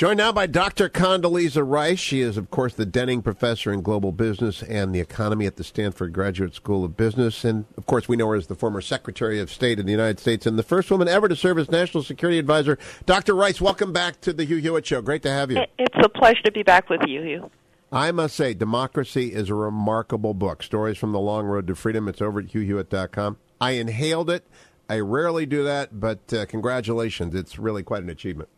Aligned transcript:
Joined 0.00 0.16
now 0.16 0.32
by 0.32 0.46
Dr. 0.46 0.88
Condoleezza 0.88 1.62
Rice. 1.62 1.98
She 1.98 2.22
is, 2.22 2.38
of 2.38 2.50
course, 2.50 2.72
the 2.72 2.86
Denning 2.86 3.20
Professor 3.20 3.70
in 3.70 3.82
Global 3.82 4.12
Business 4.12 4.62
and 4.62 4.94
the 4.94 4.98
Economy 4.98 5.44
at 5.44 5.56
the 5.56 5.62
Stanford 5.62 6.14
Graduate 6.14 6.54
School 6.54 6.86
of 6.86 6.96
Business. 6.96 7.44
And, 7.44 7.66
of 7.76 7.84
course, 7.84 8.08
we 8.08 8.16
know 8.16 8.28
her 8.28 8.34
as 8.34 8.46
the 8.46 8.54
former 8.54 8.80
Secretary 8.80 9.38
of 9.40 9.52
State 9.52 9.78
in 9.78 9.84
the 9.84 9.92
United 9.92 10.18
States 10.18 10.46
and 10.46 10.58
the 10.58 10.62
first 10.62 10.90
woman 10.90 11.06
ever 11.06 11.28
to 11.28 11.36
serve 11.36 11.58
as 11.58 11.70
National 11.70 12.02
Security 12.02 12.38
Advisor. 12.38 12.78
Dr. 13.04 13.34
Rice, 13.34 13.60
welcome 13.60 13.92
back 13.92 14.22
to 14.22 14.32
the 14.32 14.46
Hugh 14.46 14.56
Hewitt 14.56 14.86
Show. 14.86 15.02
Great 15.02 15.20
to 15.24 15.30
have 15.30 15.50
you. 15.50 15.66
It's 15.78 16.02
a 16.02 16.08
pleasure 16.08 16.44
to 16.44 16.50
be 16.50 16.62
back 16.62 16.88
with 16.88 17.02
you, 17.06 17.20
Hugh. 17.20 17.50
I 17.92 18.10
must 18.10 18.34
say, 18.34 18.54
Democracy 18.54 19.34
is 19.34 19.50
a 19.50 19.54
remarkable 19.54 20.32
book. 20.32 20.62
Stories 20.62 20.96
from 20.96 21.12
the 21.12 21.20
Long 21.20 21.44
Road 21.44 21.66
to 21.66 21.74
Freedom. 21.74 22.08
It's 22.08 22.22
over 22.22 22.40
at 22.40 22.46
hughhewitt.com. 22.46 23.36
I 23.60 23.72
inhaled 23.72 24.30
it. 24.30 24.46
I 24.88 25.00
rarely 25.00 25.44
do 25.44 25.62
that, 25.64 26.00
but 26.00 26.32
uh, 26.32 26.46
congratulations. 26.46 27.34
It's 27.34 27.58
really 27.58 27.82
quite 27.82 28.02
an 28.02 28.08
achievement. 28.08 28.48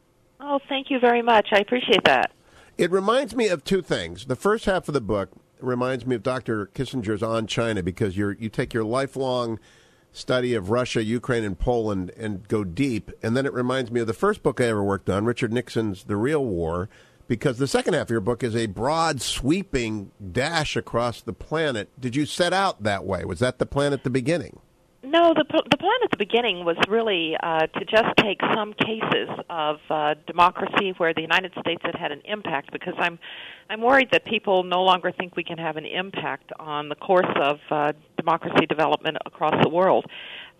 Oh, 0.43 0.59
thank 0.69 0.91
you 0.91 0.99
very 0.99 1.23
much. 1.23 1.49
I 1.53 1.59
appreciate 1.59 2.05
that. 2.05 2.33
It 2.77 2.91
reminds 2.91 3.37
me 3.37 3.49
of 3.49 3.63
two 3.63 3.81
things. 3.81 4.27
The 4.27 4.37
first 4.37 4.65
half 4.65 4.89
of 4.89 4.95
the 4.95 5.01
book 5.01 5.31
reminds 5.61 6.05
me 6.05 6.17
of 6.17 6.23
Dr. 6.25 6.67
Kissinger's 6.67 7.23
On 7.23 7.47
China 7.47 7.83
because 7.83 8.17
you 8.17 8.31
you 8.39 8.49
take 8.49 8.75
your 8.75 8.83
lifelong 8.83 9.61
study 10.11 10.55
of 10.55 10.71
Russia, 10.71 11.03
Ukraine, 11.03 11.45
and 11.45 11.59
Poland 11.59 12.11
and 12.17 12.47
go 12.49 12.65
deep. 12.65 13.11
And 13.23 13.37
then 13.37 13.47
it 13.47 13.53
reminds 13.53 13.91
me 13.91 14.01
of 14.01 14.07
the 14.07 14.13
first 14.13 14.43
book 14.43 14.61
I 14.61 14.65
ever 14.65 14.83
worked 14.83 15.09
on, 15.09 15.25
Richard 15.25 15.53
Nixon's 15.53 16.05
The 16.05 16.17
Real 16.17 16.45
War, 16.45 16.89
because 17.29 17.59
the 17.59 17.69
second 17.69 17.95
half 17.95 18.05
of 18.05 18.11
your 18.11 18.21
book 18.21 18.43
is 18.43 18.57
a 18.57 18.67
broad, 18.67 19.23
sweeping 19.23 20.11
dash 20.33 20.77
across 20.77 21.23
the 21.23 21.33
planet. 21.33 21.89
Did 21.99 22.17
you 22.17 22.27
set 22.27 22.53
out 22.53 22.83
that 22.83 23.05
way? 23.05 23.25
Was 23.25 23.39
that 23.39 23.59
the 23.59 23.67
plan 23.67 23.93
at 23.93 24.03
the 24.03 24.11
beginning? 24.11 24.59
No, 25.05 25.35
the 25.35 25.45
the 25.45 25.77
plan 25.77 25.99
at 26.05 26.13
the 26.13 26.17
beginning 26.17 26.65
was 26.65 26.77
really 26.89 27.37
uh, 27.43 27.67
to 27.67 27.85
just 27.85 28.17
take 28.19 28.41
some 28.55 28.73
cases 28.73 29.29
of 29.51 29.79
uh, 29.91 30.15
democracy 30.29 30.95
where 30.97 31.13
the 31.13 31.23
United 31.23 31.53
States 31.61 31.83
had 31.85 31.97
had 31.97 32.13
an 32.13 32.23
impact, 32.25 32.71
because 32.71 32.95
I'm 32.99 33.19
I'm 33.69 33.81
worried 33.81 34.11
that 34.13 34.25
people 34.25 34.63
no 34.63 34.83
longer 34.83 35.11
think 35.11 35.35
we 35.35 35.43
can 35.43 35.59
have 35.59 35.77
an 35.77 35.87
impact 35.87 36.53
on 36.61 36.89
the 36.89 36.95
course 36.95 37.27
of 37.41 37.59
uh, 37.69 37.93
democracy 38.17 38.65
development 38.67 39.17
across 39.27 39.55
the 39.65 39.69
world. 39.69 40.07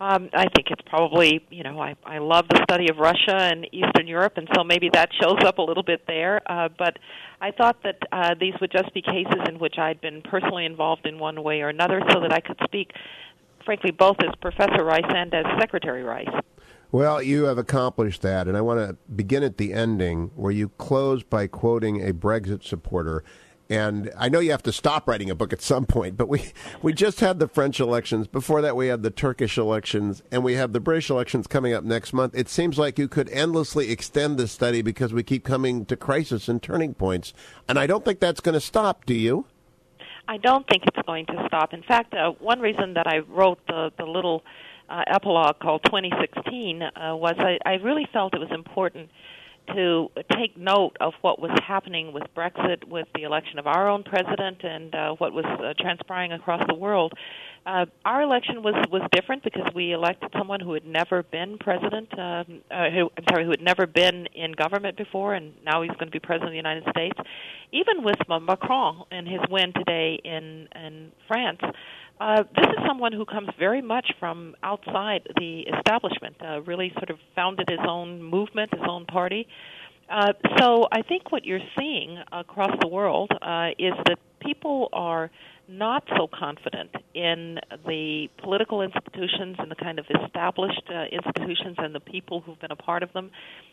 Um, 0.01 0.29
I 0.33 0.47
think 0.53 0.71
it's 0.71 0.81
probably 0.87 1.45
you 1.49 1.63
know 1.63 1.79
I 1.79 1.95
I 2.03 2.17
love 2.17 2.49
the 2.49 2.59
study 2.69 2.89
of 2.89 2.97
Russia 2.97 3.37
and 3.37 3.65
Eastern 3.71 4.07
Europe, 4.07 4.33
and 4.35 4.49
so 4.53 4.65
maybe 4.65 4.89
that 4.91 5.07
shows 5.21 5.41
up 5.45 5.59
a 5.59 5.61
little 5.61 5.83
bit 5.83 6.01
there. 6.05 6.41
Uh, 6.51 6.67
but 6.77 6.99
I 7.39 7.51
thought 7.51 7.77
that 7.83 7.99
uh, 8.11 8.35
these 8.37 8.55
would 8.59 8.73
just 8.73 8.93
be 8.93 9.01
cases 9.01 9.39
in 9.47 9.57
which 9.57 9.75
I'd 9.77 10.01
been 10.01 10.21
personally 10.21 10.65
involved 10.65 11.05
in 11.05 11.17
one 11.17 11.41
way 11.43 11.61
or 11.61 11.69
another, 11.69 12.01
so 12.11 12.19
that 12.19 12.33
I 12.33 12.41
could 12.41 12.59
speak 12.65 12.91
frankly, 13.65 13.91
both 13.91 14.17
as 14.19 14.33
Professor 14.41 14.83
Rice 14.83 15.03
and 15.09 15.33
as 15.33 15.45
Secretary 15.59 16.03
Rice. 16.03 16.29
Well, 16.91 17.23
you 17.23 17.45
have 17.45 17.57
accomplished 17.57 18.21
that, 18.21 18.47
and 18.47 18.55
I 18.55 18.61
want 18.61 18.79
to 18.79 18.95
begin 19.15 19.41
at 19.41 19.57
the 19.57 19.73
ending 19.73 20.29
where 20.35 20.51
you 20.51 20.69
close 20.69 21.23
by 21.23 21.47
quoting 21.47 22.07
a 22.07 22.13
Brexit 22.13 22.63
supporter. 22.63 23.23
And 23.69 24.11
I 24.15 24.29
know 24.29 24.39
you 24.39 24.51
have 24.51 24.61
to 24.63 24.71
stop 24.71 25.07
writing 25.07 25.31
a 25.31 25.35
book 25.35 25.53
at 25.53 25.61
some 25.61 25.87
point, 25.87 26.17
but 26.17 26.29
we, 26.29 26.51
we 26.83 26.93
just 26.93 27.19
had 27.21 27.39
the 27.39 27.47
French 27.47 27.79
elections. 27.79 28.27
Before 28.27 28.61
that, 28.61 28.75
we 28.75 28.87
had 28.87 29.01
the 29.01 29.09
Turkish 29.09 29.57
elections, 29.57 30.21
and 30.31 30.43
we 30.43 30.53
have 30.53 30.73
the 30.73 30.79
British 30.79 31.09
elections 31.09 31.47
coming 31.47 31.73
up 31.73 31.83
next 31.83 32.13
month. 32.13 32.35
It 32.35 32.49
seems 32.49 32.77
like 32.77 32.99
you 32.99 33.07
could 33.07 33.29
endlessly 33.29 33.89
extend 33.89 34.37
this 34.37 34.51
study 34.51 34.83
because 34.83 35.13
we 35.13 35.23
keep 35.23 35.43
coming 35.43 35.85
to 35.87 35.95
crisis 35.95 36.47
and 36.47 36.61
turning 36.61 36.93
points. 36.93 37.33
And 37.67 37.79
I 37.79 37.87
don't 37.87 38.05
think 38.05 38.19
that's 38.19 38.41
going 38.41 38.53
to 38.53 38.61
stop, 38.61 39.05
do 39.05 39.15
you? 39.15 39.47
I 40.27 40.37
don't 40.37 40.65
think 40.67 40.83
it's 40.85 41.05
going 41.05 41.25
to 41.27 41.43
stop. 41.47 41.73
In 41.73 41.83
fact, 41.83 42.13
uh, 42.13 42.31
one 42.39 42.59
reason 42.59 42.93
that 42.93 43.07
I 43.07 43.19
wrote 43.19 43.59
the 43.67 43.91
the 43.97 44.05
little 44.05 44.43
uh, 44.89 45.03
epilogue 45.07 45.59
called 45.59 45.83
2016 45.85 46.81
uh, 46.81 47.15
was 47.15 47.35
I, 47.37 47.57
I 47.65 47.73
really 47.75 48.07
felt 48.11 48.33
it 48.33 48.39
was 48.39 48.51
important 48.51 49.09
to 49.67 50.09
take 50.35 50.57
note 50.57 50.97
of 50.99 51.13
what 51.21 51.39
was 51.39 51.51
happening 51.65 52.13
with 52.13 52.23
Brexit, 52.35 52.87
with 52.87 53.07
the 53.15 53.23
election 53.23 53.59
of 53.59 53.67
our 53.67 53.89
own 53.89 54.03
president, 54.03 54.63
and 54.63 54.93
uh, 54.93 55.15
what 55.15 55.33
was 55.33 55.45
uh, 55.45 55.73
transpiring 55.79 56.31
across 56.31 56.63
the 56.67 56.75
world. 56.75 57.13
Uh, 57.65 57.85
our 58.03 58.21
election 58.21 58.61
was 58.61 58.75
was 58.91 59.01
different 59.13 59.43
because 59.43 59.67
we 59.73 59.93
elected 59.93 60.29
someone 60.37 60.59
who 60.59 60.73
had 60.73 60.85
never 60.85 61.23
been 61.23 61.57
president, 61.57 62.07
um, 62.19 62.61
uh, 62.69 62.89
who 62.89 63.09
I'm 63.17 63.23
sorry, 63.29 63.45
who 63.45 63.51
had 63.51 63.61
never 63.61 63.87
been 63.87 64.27
in 64.35 64.51
government 64.51 64.97
before, 64.97 65.33
and 65.33 65.53
now 65.63 65.81
he's 65.81 65.91
going 65.91 66.07
to 66.07 66.11
be 66.11 66.19
president 66.19 66.49
of 66.49 66.51
the 66.51 66.57
United 66.57 66.83
States. 66.89 67.17
Even 67.71 68.03
with 68.03 68.17
Macron 68.27 69.05
and 69.11 69.27
his 69.27 69.39
win 69.49 69.71
today 69.73 70.19
in 70.23 70.67
in 70.75 71.11
France, 71.27 71.61
uh, 72.19 72.43
this 72.55 72.67
is 72.67 72.83
someone 72.87 73.13
who 73.13 73.25
comes 73.25 73.49
very 73.57 73.81
much 73.81 74.11
from 74.19 74.55
outside 74.63 75.27
the 75.37 75.61
establishment. 75.77 76.35
Uh, 76.41 76.61
really, 76.61 76.91
sort 76.95 77.09
of 77.09 77.17
founded 77.35 77.69
his 77.69 77.79
own 77.87 78.21
movement, 78.21 78.71
his 78.73 78.83
own 78.87 79.05
party. 79.05 79.47
Uh, 80.09 80.33
so 80.59 80.87
I 80.91 81.01
think 81.01 81.31
what 81.31 81.45
you're 81.45 81.59
seeing 81.77 82.17
across 82.31 82.71
the 82.81 82.87
world 82.87 83.31
uh, 83.41 83.69
is 83.79 83.93
that 84.05 84.17
people 84.39 84.89
are 84.93 85.31
not 85.67 86.03
so 86.17 86.27
confident 86.27 86.91
in 87.13 87.57
the 87.87 88.27
political 88.37 88.81
institutions 88.81 89.55
and 89.59 89.71
the 89.71 89.75
kind 89.75 89.97
of 89.97 90.05
established 90.23 90.83
uh, 90.93 91.05
institutions 91.05 91.77
and 91.77 91.95
the 91.95 92.01
people 92.01 92.41
who've 92.41 92.59
been 92.59 92.71
a 92.71 92.75
part 92.75 93.01
of 93.01 93.13
them, 93.13 93.31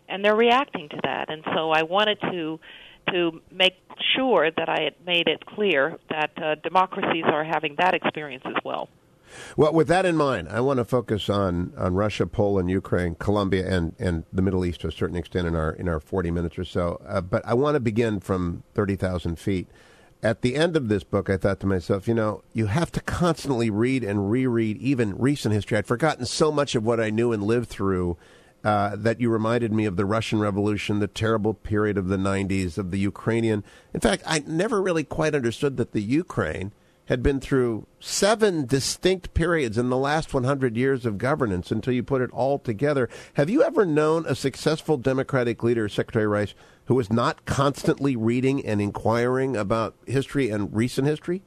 and 0.08 0.24
they're 0.24 0.36
reacting 0.36 0.88
to 0.88 0.96
that. 1.02 1.30
And 1.30 1.42
so 1.54 1.70
I 1.70 1.82
wanted 1.82 2.18
to 2.30 2.60
to 3.08 3.40
make 3.50 3.74
sure 4.16 4.50
that 4.50 4.68
I 4.68 4.82
had 4.84 4.94
made 5.06 5.28
it 5.28 5.44
clear 5.46 5.98
that 6.10 6.30
uh, 6.42 6.54
democracies 6.56 7.24
are 7.26 7.44
having 7.44 7.76
that 7.78 7.94
experience 7.94 8.44
as 8.46 8.56
well. 8.64 8.88
Well, 9.56 9.72
with 9.72 9.86
that 9.88 10.04
in 10.06 10.16
mind, 10.16 10.48
I 10.48 10.60
want 10.60 10.78
to 10.78 10.84
focus 10.84 11.30
on, 11.30 11.72
on 11.76 11.94
Russia, 11.94 12.26
Poland, 12.26 12.68
Ukraine, 12.68 13.14
Colombia, 13.14 13.64
and, 13.68 13.94
and 13.98 14.24
the 14.32 14.42
Middle 14.42 14.64
East 14.64 14.80
to 14.80 14.88
a 14.88 14.92
certain 14.92 15.16
extent 15.16 15.46
in 15.46 15.54
our 15.54 15.70
in 15.72 15.88
our 15.88 16.00
forty 16.00 16.32
minutes 16.32 16.58
or 16.58 16.64
so. 16.64 17.00
Uh, 17.06 17.20
but 17.20 17.46
I 17.46 17.54
want 17.54 17.76
to 17.76 17.80
begin 17.80 18.18
from 18.18 18.64
thirty 18.74 18.96
thousand 18.96 19.38
feet 19.38 19.68
at 20.22 20.42
the 20.42 20.56
end 20.56 20.76
of 20.76 20.88
this 20.88 21.04
book, 21.04 21.30
I 21.30 21.36
thought 21.36 21.60
to 21.60 21.66
myself, 21.66 22.06
you 22.06 22.14
know, 22.14 22.42
you 22.52 22.66
have 22.66 22.92
to 22.92 23.00
constantly 23.00 23.70
read 23.70 24.04
and 24.04 24.30
reread 24.30 24.76
even 24.78 25.16
recent 25.16 25.54
history. 25.54 25.78
I'd 25.78 25.86
forgotten 25.86 26.26
so 26.26 26.52
much 26.52 26.74
of 26.74 26.84
what 26.84 27.00
I 27.00 27.10
knew 27.10 27.32
and 27.32 27.42
lived 27.42 27.68
through 27.68 28.16
uh, 28.64 28.96
that 28.96 29.20
you 29.20 29.30
reminded 29.30 29.72
me 29.72 29.86
of 29.86 29.96
the 29.96 30.04
Russian 30.04 30.40
Revolution, 30.40 30.98
the 30.98 31.06
terrible 31.06 31.54
period 31.54 31.96
of 31.96 32.08
the 32.08 32.16
90s, 32.16 32.78
of 32.78 32.90
the 32.90 32.98
Ukrainian. 32.98 33.64
In 33.94 34.00
fact, 34.00 34.22
I 34.26 34.42
never 34.46 34.82
really 34.82 35.04
quite 35.04 35.34
understood 35.34 35.76
that 35.78 35.92
the 35.92 36.02
Ukraine 36.02 36.72
had 37.06 37.24
been 37.24 37.40
through 37.40 37.86
seven 37.98 38.66
distinct 38.66 39.34
periods 39.34 39.76
in 39.76 39.90
the 39.90 39.96
last 39.96 40.32
100 40.32 40.76
years 40.76 41.04
of 41.04 41.18
governance 41.18 41.72
until 41.72 41.92
you 41.92 42.04
put 42.04 42.22
it 42.22 42.30
all 42.30 42.56
together. 42.56 43.08
Have 43.34 43.50
you 43.50 43.64
ever 43.64 43.84
known 43.84 44.24
a 44.26 44.36
successful 44.36 44.96
Democratic 44.96 45.62
leader, 45.64 45.88
Secretary 45.88 46.28
Rice, 46.28 46.54
who 46.84 46.94
was 46.94 47.10
not 47.10 47.44
constantly 47.46 48.14
reading 48.14 48.64
and 48.64 48.80
inquiring 48.80 49.56
about 49.56 49.96
history 50.06 50.50
and 50.50 50.72
recent 50.72 51.08
history? 51.08 51.42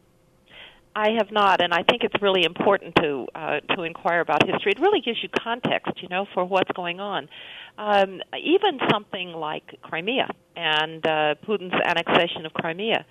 I 0.95 1.11
have 1.17 1.31
not, 1.31 1.61
and 1.61 1.73
I 1.73 1.81
think 1.83 2.03
it's 2.03 2.21
really 2.21 2.43
important 2.43 2.95
to 2.97 3.25
uh, 3.33 3.59
to 3.75 3.83
inquire 3.83 4.21
about 4.21 4.47
history. 4.47 4.73
It 4.73 4.79
really 4.79 5.01
gives 5.01 5.17
you 5.23 5.29
context, 5.29 6.01
you 6.01 6.07
know, 6.07 6.25
for 6.33 6.45
what's 6.45 6.71
going 6.75 6.99
on. 6.99 7.29
Um, 7.77 8.21
even 8.39 8.79
something 8.91 9.29
like 9.29 9.79
Crimea 9.81 10.29
and 10.55 11.05
uh, 11.05 11.35
Putin's 11.45 11.73
annexation 11.73 12.45
of 12.45 12.53
Crimea 12.53 13.05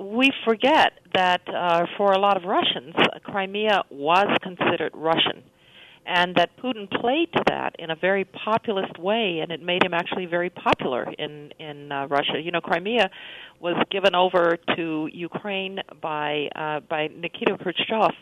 we 0.00 0.30
forget 0.44 0.92
that 1.14 1.42
uh, 1.48 1.86
for 1.96 2.12
a 2.12 2.18
lot 2.18 2.36
of 2.36 2.44
Russians, 2.44 2.94
Crimea 3.24 3.82
was 3.90 4.36
considered 4.42 4.92
Russian, 4.94 5.42
and 6.08 6.34
that 6.36 6.56
Putin 6.56 6.90
played 6.90 7.30
to 7.34 7.42
that 7.48 7.76
in 7.78 7.90
a 7.90 7.94
very 7.94 8.24
populist 8.24 8.98
way, 8.98 9.40
and 9.42 9.52
it 9.52 9.62
made 9.62 9.84
him 9.84 9.92
actually 9.92 10.24
very 10.26 10.50
popular 10.50 11.04
in 11.18 11.52
in 11.58 11.92
uh, 11.92 12.06
Russia. 12.06 12.40
You 12.42 12.50
know, 12.50 12.62
Crimea 12.62 13.10
was 13.60 13.76
given 13.90 14.14
over 14.14 14.56
to 14.76 15.08
Ukraine 15.12 15.80
by 16.00 16.48
uh, 16.56 16.80
by 16.80 17.08
Nikita 17.08 17.58
Khrushchev 17.58 18.14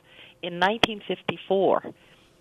in 0.42 0.60
1954 0.60 1.94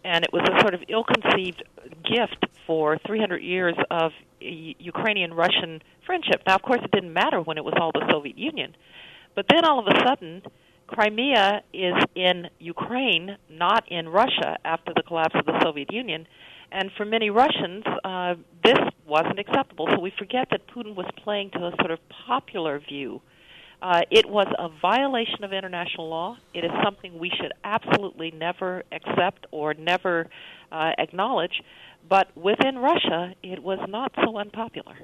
and 0.03 0.23
it 0.23 0.31
was 0.31 0.43
a 0.43 0.61
sort 0.61 0.75
of 0.75 0.81
ill-conceived 0.87 1.63
gift 2.03 2.45
for 2.67 2.99
300 3.07 3.41
years 3.41 3.73
of 3.89 4.11
Ukrainian-Russian 4.39 5.81
friendship. 6.05 6.43
Now, 6.45 6.55
of 6.55 6.61
course, 6.61 6.79
it 6.83 6.91
didn't 6.91 7.11
matter 7.11 7.41
when 7.41 7.57
it 7.57 7.65
was 7.65 7.73
all 7.81 7.91
the 7.91 8.05
Soviet 8.11 8.37
Union, 8.37 8.75
but 9.33 9.47
then 9.49 9.65
all 9.65 9.79
of 9.79 9.87
a 9.87 9.97
sudden, 10.05 10.43
Crimea 10.87 11.61
is 11.73 11.95
in 12.15 12.47
Ukraine, 12.59 13.37
not 13.49 13.91
in 13.91 14.07
Russia, 14.09 14.57
after 14.63 14.93
the 14.95 15.03
collapse 15.03 15.35
of 15.35 15.45
the 15.45 15.59
Soviet 15.63 15.91
Union. 15.91 16.27
And 16.71 16.91
for 16.97 17.05
many 17.05 17.29
Russians, 17.29 17.83
uh, 18.03 18.35
this 18.63 18.77
wasn't 19.07 19.39
acceptable. 19.39 19.87
So 19.93 19.99
we 19.99 20.11
forget 20.17 20.47
that 20.51 20.67
Putin 20.67 20.95
was 20.95 21.07
playing 21.23 21.51
to 21.51 21.59
a 21.59 21.71
sort 21.79 21.91
of 21.91 21.99
popular 22.27 22.79
view. 22.79 23.21
Uh, 23.81 24.01
it 24.09 24.27
was 24.27 24.47
a 24.57 24.69
violation 24.81 25.43
of 25.43 25.53
international 25.53 26.09
law. 26.09 26.37
It 26.53 26.63
is 26.65 26.71
something 26.83 27.19
we 27.19 27.29
should 27.29 27.53
absolutely 27.63 28.31
never 28.31 28.83
accept 28.91 29.45
or 29.51 29.73
never 29.73 30.27
uh, 30.71 30.91
acknowledge. 30.97 31.61
But 32.07 32.35
within 32.35 32.77
Russia, 32.77 33.33
it 33.43 33.61
was 33.61 33.79
not 33.87 34.11
so 34.23 34.37
unpopular. 34.37 34.95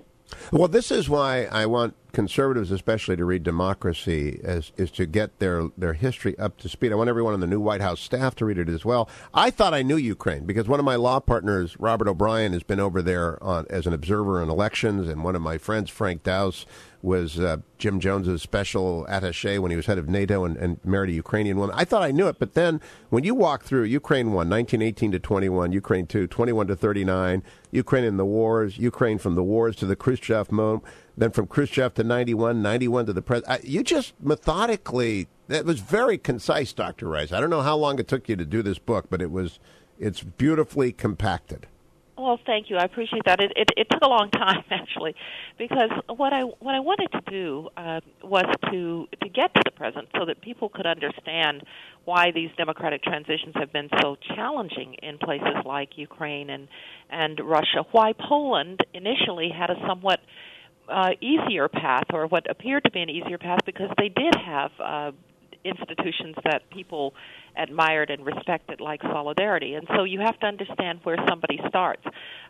Well, 0.52 0.68
this 0.68 0.92
is 0.92 1.10
why 1.10 1.46
I 1.46 1.66
want 1.66 1.96
conservatives, 2.12 2.72
especially, 2.72 3.16
to 3.18 3.26
read 3.26 3.44
Democracy 3.44 4.40
is, 4.44 4.72
is 4.78 4.92
to 4.92 5.06
get 5.06 5.40
their, 5.40 5.70
their 5.78 5.94
history 5.94 6.38
up 6.38 6.58
to 6.60 6.70
speed. 6.70 6.92
I 6.92 6.96
want 6.96 7.10
everyone 7.10 7.34
on 7.34 7.40
the 7.40 7.48
new 7.48 7.60
White 7.60 7.82
House 7.82 8.00
staff 8.00 8.36
to 8.36 8.46
read 8.46 8.58
it 8.58 8.70
as 8.70 8.86
well. 8.86 9.10
I 9.34 9.50
thought 9.50 9.74
I 9.74 9.82
knew 9.82 9.98
Ukraine 9.98 10.46
because 10.46 10.68
one 10.68 10.80
of 10.80 10.86
my 10.86 10.96
law 10.96 11.20
partners, 11.20 11.80
Robert 11.80 12.08
O'Brien, 12.08 12.54
has 12.54 12.64
been 12.64 12.80
over 12.80 13.02
there 13.02 13.42
on, 13.44 13.66
as 13.70 13.88
an 13.88 13.94
observer 13.94 14.42
in 14.42 14.50
elections, 14.50 15.08
and 15.08 15.24
one 15.24 15.36
of 15.36 15.42
my 15.42 15.58
friends, 15.58 15.90
Frank 15.90 16.24
Dowse, 16.24 16.66
was 17.02 17.40
uh, 17.40 17.58
Jim 17.78 18.00
Jones's 18.00 18.42
special 18.42 19.06
attaché 19.10 19.60
when 19.60 19.72
he 19.72 19.78
was 19.78 19.88
head 19.88 19.98
of 19.98 20.08
NATO 20.08 20.46
and, 20.46 20.56
and, 20.58 20.80
married 20.86 21.10
a 21.10 21.14
Ukrainian 21.14 21.58
woman. 21.58 21.76
I 21.78 21.86
thought 21.86 22.04
I 22.04 22.12
knew 22.12 22.28
it, 22.28 22.38
but 22.38 22.54
then 22.54 22.80
when 23.10 23.24
you 23.24 23.34
walk 23.34 23.64
through 23.64 23.84
Ukraine 23.84 24.28
1, 24.28 24.36
1918 24.50 25.12
to 25.14 25.20
21, 25.20 25.72
Ukraine 25.72 26.06
2, 26.06 26.28
21 26.28 26.68
to 26.68 26.76
39, 26.76 27.44
Ukraine 27.72 28.04
in 28.04 28.18
the 28.18 28.26
wars, 28.26 28.78
Ukraine 28.78 29.18
from 29.18 29.36
the 29.36 29.44
wars 29.44 29.76
to 29.78 29.86
the 29.86 29.96
Khrushchev 29.96 30.52
moment, 30.52 30.84
then 31.18 31.32
from 31.32 31.48
Khrushchev 31.48 31.94
to 31.96 32.04
91, 32.04 32.62
91 32.62 33.06
to 33.08 33.14
the 33.14 33.22
present. 33.22 33.64
You 33.64 33.84
just 33.84 34.14
methodically, 34.22 35.28
it 35.50 35.66
was 35.66 35.80
very 35.80 36.18
concise, 36.18 36.74
Dr. 36.74 37.08
Rice. 37.08 37.32
I 37.32 37.40
don't 37.40 37.50
know 37.50 37.62
how 37.62 37.76
long 37.76 38.00
it 38.00 38.08
took 38.08 38.30
you 38.30 38.36
to 38.36 38.46
do 38.46 38.62
this 38.62 38.80
book, 38.80 39.08
but 39.10 39.22
it 39.22 39.32
was, 39.32 39.60
it's 40.00 40.22
beautifully 40.22 40.92
compacted. 40.92 41.68
Well, 42.22 42.40
thank 42.46 42.70
you. 42.70 42.78
I 42.78 42.84
appreciate 42.84 43.24
that. 43.26 43.40
It, 43.40 43.52
it, 43.56 43.70
it 43.76 43.88
took 43.90 44.04
a 44.04 44.08
long 44.08 44.30
time 44.30 44.64
actually, 44.70 45.16
because 45.58 45.90
what 46.08 46.34
I 46.34 46.42
what 46.42 46.76
I 46.76 46.80
wanted 46.80 47.12
to 47.14 47.22
do 47.32 47.70
uh, 47.76 48.02
was 48.24 48.46
to 48.70 49.08
to 49.24 49.30
get 49.30 49.52
to 49.56 49.62
the 49.66 49.72
present 49.72 50.08
so 50.16 50.26
that 50.26 50.40
people 50.40 50.70
could 50.70 50.86
understand 50.86 51.64
why 52.06 52.30
these 52.30 52.52
democratic 52.58 53.02
transitions 53.02 53.56
have 53.56 53.74
been 53.74 53.90
so 54.02 54.18
challenging 54.36 54.96
in 55.02 55.18
places 55.18 55.66
like 55.66 55.98
Ukraine 55.98 56.52
and 56.52 56.68
and 57.10 57.40
Russia. 57.40 57.86
Why 57.92 58.14
Poland 58.14 58.82
initially 58.94 59.50
had 59.50 59.72
a 59.72 59.76
somewhat 59.88 60.20
uh, 60.92 61.12
easier 61.22 61.68
path, 61.70 62.08
or 62.14 62.28
what 62.28 62.50
appeared 62.50 62.84
to 62.84 62.92
be 62.92 63.02
an 63.02 63.10
easier 63.10 63.38
path, 63.38 63.60
because 63.66 63.90
they 63.98 64.10
did 64.10 64.36
have 64.36 64.72
uh, 64.80 65.12
institutions 65.64 66.36
that 66.44 66.70
people 66.70 67.14
admired 67.56 68.10
and 68.10 68.26
respected, 68.26 68.80
like 68.80 69.02
Solidarity. 69.02 69.76
And 69.76 69.88
so 69.96 70.04
you 70.04 70.20
have 70.20 70.40
to 70.40 70.48
understand 70.48 71.00
where 71.04 71.18
somebody 71.28 71.60
starts. 71.68 72.04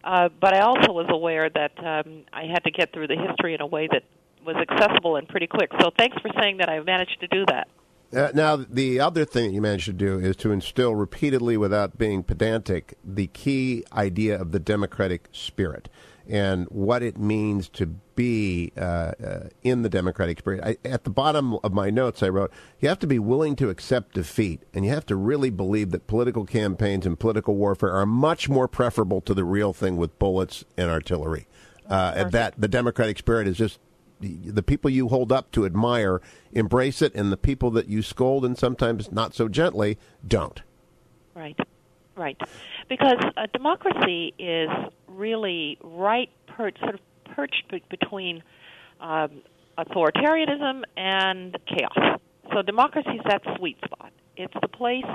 Uh, 0.03 0.29
but 0.39 0.53
I 0.53 0.59
also 0.59 0.91
was 0.91 1.07
aware 1.09 1.49
that 1.49 1.73
um, 1.79 2.23
I 2.33 2.45
had 2.45 2.63
to 2.63 2.71
get 2.71 2.93
through 2.93 3.07
the 3.07 3.17
history 3.17 3.53
in 3.53 3.61
a 3.61 3.67
way 3.67 3.87
that 3.91 4.03
was 4.45 4.55
accessible 4.55 5.15
and 5.17 5.27
pretty 5.27 5.47
quick. 5.47 5.69
So 5.79 5.91
thanks 5.97 6.17
for 6.21 6.31
saying 6.39 6.57
that 6.57 6.69
I 6.69 6.79
managed 6.81 7.19
to 7.21 7.27
do 7.27 7.45
that. 7.47 7.67
Uh, 8.13 8.29
now, 8.33 8.57
the 8.57 8.99
other 8.99 9.23
thing 9.23 9.47
that 9.47 9.53
you 9.53 9.61
managed 9.61 9.85
to 9.85 9.93
do 9.93 10.19
is 10.19 10.35
to 10.35 10.51
instill 10.51 10.93
repeatedly, 10.95 11.55
without 11.55 11.97
being 11.97 12.23
pedantic, 12.23 12.97
the 13.05 13.27
key 13.27 13.85
idea 13.93 14.39
of 14.39 14.51
the 14.51 14.59
democratic 14.59 15.29
spirit 15.31 15.87
and 16.27 16.65
what 16.69 17.03
it 17.03 17.17
means 17.17 17.69
to 17.69 17.87
be 18.15 18.71
uh, 18.77 18.81
uh, 18.81 19.49
in 19.63 19.81
the 19.81 19.89
democratic 19.89 20.39
spirit. 20.39 20.61
I, 20.63 20.77
at 20.87 21.03
the 21.03 21.09
bottom 21.09 21.55
of 21.63 21.73
my 21.73 21.89
notes, 21.89 22.21
I 22.21 22.29
wrote, 22.29 22.51
you 22.79 22.89
have 22.89 22.99
to 22.99 23.07
be 23.07 23.19
willing 23.19 23.55
to 23.57 23.69
accept 23.69 24.13
defeat, 24.13 24.61
and 24.73 24.85
you 24.85 24.91
have 24.91 25.05
to 25.07 25.15
really 25.15 25.49
believe 25.49 25.91
that 25.91 26.07
political 26.07 26.45
campaigns 26.45 27.05
and 27.05 27.19
political 27.19 27.55
warfare 27.55 27.91
are 27.91 28.05
much 28.05 28.49
more 28.49 28.67
preferable 28.67 29.21
to 29.21 29.33
the 29.33 29.43
real 29.43 29.73
thing 29.73 29.97
with 29.97 30.17
bullets 30.19 30.63
and 30.77 30.89
artillery. 30.89 31.47
Uh, 31.89 32.13
and 32.15 32.31
that 32.31 32.53
the 32.57 32.67
democratic 32.67 33.17
spirit 33.17 33.47
is 33.47 33.57
just 33.57 33.79
the 34.19 34.61
people 34.61 34.89
you 34.89 35.07
hold 35.07 35.31
up 35.31 35.51
to 35.51 35.65
admire 35.65 36.21
embrace 36.53 37.01
it, 37.01 37.13
and 37.15 37.31
the 37.31 37.37
people 37.37 37.71
that 37.71 37.87
you 37.87 38.01
scold 38.03 38.45
and 38.45 38.57
sometimes 38.57 39.11
not 39.11 39.33
so 39.33 39.47
gently 39.47 39.97
don't. 40.25 40.61
Right. 41.33 41.57
Right, 42.13 42.37
because 42.91 43.23
a 43.37 43.47
democracy 43.47 44.33
is 44.37 44.67
really 45.07 45.77
right, 45.81 46.29
per, 46.45 46.71
sort 46.81 46.95
of 46.95 46.99
perched 47.33 47.63
between 47.89 48.43
um, 48.99 49.41
authoritarianism 49.77 50.81
and 50.97 51.57
chaos. 51.65 52.19
So 52.51 52.61
democracy 52.61 53.11
is 53.11 53.21
that 53.29 53.43
sweet 53.55 53.77
spot. 53.85 54.11
It's 54.35 54.53
the 54.61 54.67
place 54.67 55.05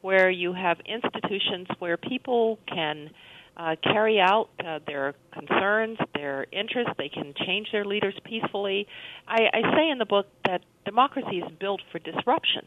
where 0.00 0.30
you 0.30 0.54
have 0.54 0.78
institutions 0.86 1.66
where 1.80 1.98
people 1.98 2.58
can 2.66 3.10
uh, 3.58 3.76
carry 3.82 4.18
out 4.18 4.48
uh, 4.66 4.78
their 4.86 5.12
concerns, 5.30 5.98
their 6.14 6.46
interests. 6.50 6.94
They 6.96 7.10
can 7.10 7.34
change 7.46 7.68
their 7.72 7.84
leaders 7.84 8.14
peacefully. 8.24 8.86
I, 9.26 9.50
I 9.52 9.76
say 9.76 9.90
in 9.90 9.98
the 9.98 10.06
book 10.06 10.28
that 10.46 10.62
democracy 10.86 11.40
is 11.40 11.52
built 11.60 11.82
for 11.92 11.98
disruption 11.98 12.64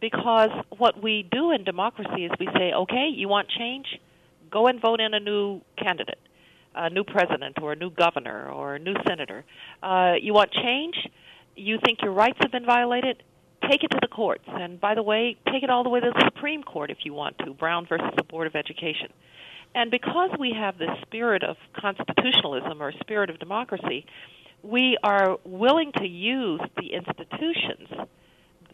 because 0.00 0.50
what 0.76 1.02
we 1.02 1.28
do 1.30 1.50
in 1.52 1.64
democracy 1.64 2.24
is 2.24 2.30
we 2.38 2.48
say, 2.56 2.72
okay, 2.72 3.08
you 3.12 3.28
want 3.28 3.48
change? 3.48 3.86
Go 4.50 4.66
and 4.66 4.80
vote 4.80 5.00
in 5.00 5.14
a 5.14 5.20
new 5.20 5.60
candidate, 5.76 6.20
a 6.74 6.90
new 6.90 7.04
president, 7.04 7.56
or 7.60 7.72
a 7.72 7.76
new 7.76 7.90
governor, 7.90 8.48
or 8.50 8.76
a 8.76 8.78
new 8.78 8.94
senator. 9.06 9.44
Uh, 9.82 10.14
you 10.20 10.32
want 10.32 10.52
change? 10.52 10.96
You 11.56 11.78
think 11.84 12.02
your 12.02 12.12
rights 12.12 12.38
have 12.40 12.52
been 12.52 12.64
violated? 12.64 13.22
Take 13.68 13.82
it 13.82 13.88
to 13.88 13.98
the 14.00 14.08
courts. 14.08 14.44
And 14.46 14.80
by 14.80 14.94
the 14.94 15.02
way, 15.02 15.36
take 15.52 15.62
it 15.62 15.70
all 15.70 15.82
the 15.82 15.90
way 15.90 16.00
to 16.00 16.10
the 16.10 16.30
Supreme 16.34 16.62
Court 16.62 16.90
if 16.90 16.98
you 17.04 17.12
want 17.12 17.38
to, 17.40 17.52
Brown 17.52 17.86
versus 17.86 18.12
the 18.16 18.22
Board 18.22 18.46
of 18.46 18.54
Education. 18.54 19.12
And 19.74 19.90
because 19.90 20.30
we 20.38 20.54
have 20.56 20.78
this 20.78 20.90
spirit 21.02 21.42
of 21.42 21.56
constitutionalism 21.78 22.80
or 22.80 22.92
spirit 23.00 23.30
of 23.30 23.38
democracy, 23.38 24.06
we 24.62 24.96
are 25.02 25.38
willing 25.44 25.92
to 25.98 26.06
use 26.06 26.60
the 26.76 26.94
institutions 26.94 27.88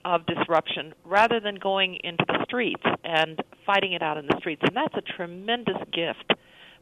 of 0.04 0.26
disruption 0.26 0.94
rather 1.04 1.40
than 1.40 1.56
going 1.56 1.98
into 2.04 2.24
the 2.26 2.44
streets 2.44 2.82
and 3.04 3.40
fighting 3.64 3.92
it 3.92 4.02
out 4.02 4.18
in 4.18 4.26
the 4.26 4.36
streets. 4.38 4.62
And 4.64 4.76
that's 4.76 4.94
a 4.94 5.16
tremendous 5.16 5.78
gift 5.92 6.32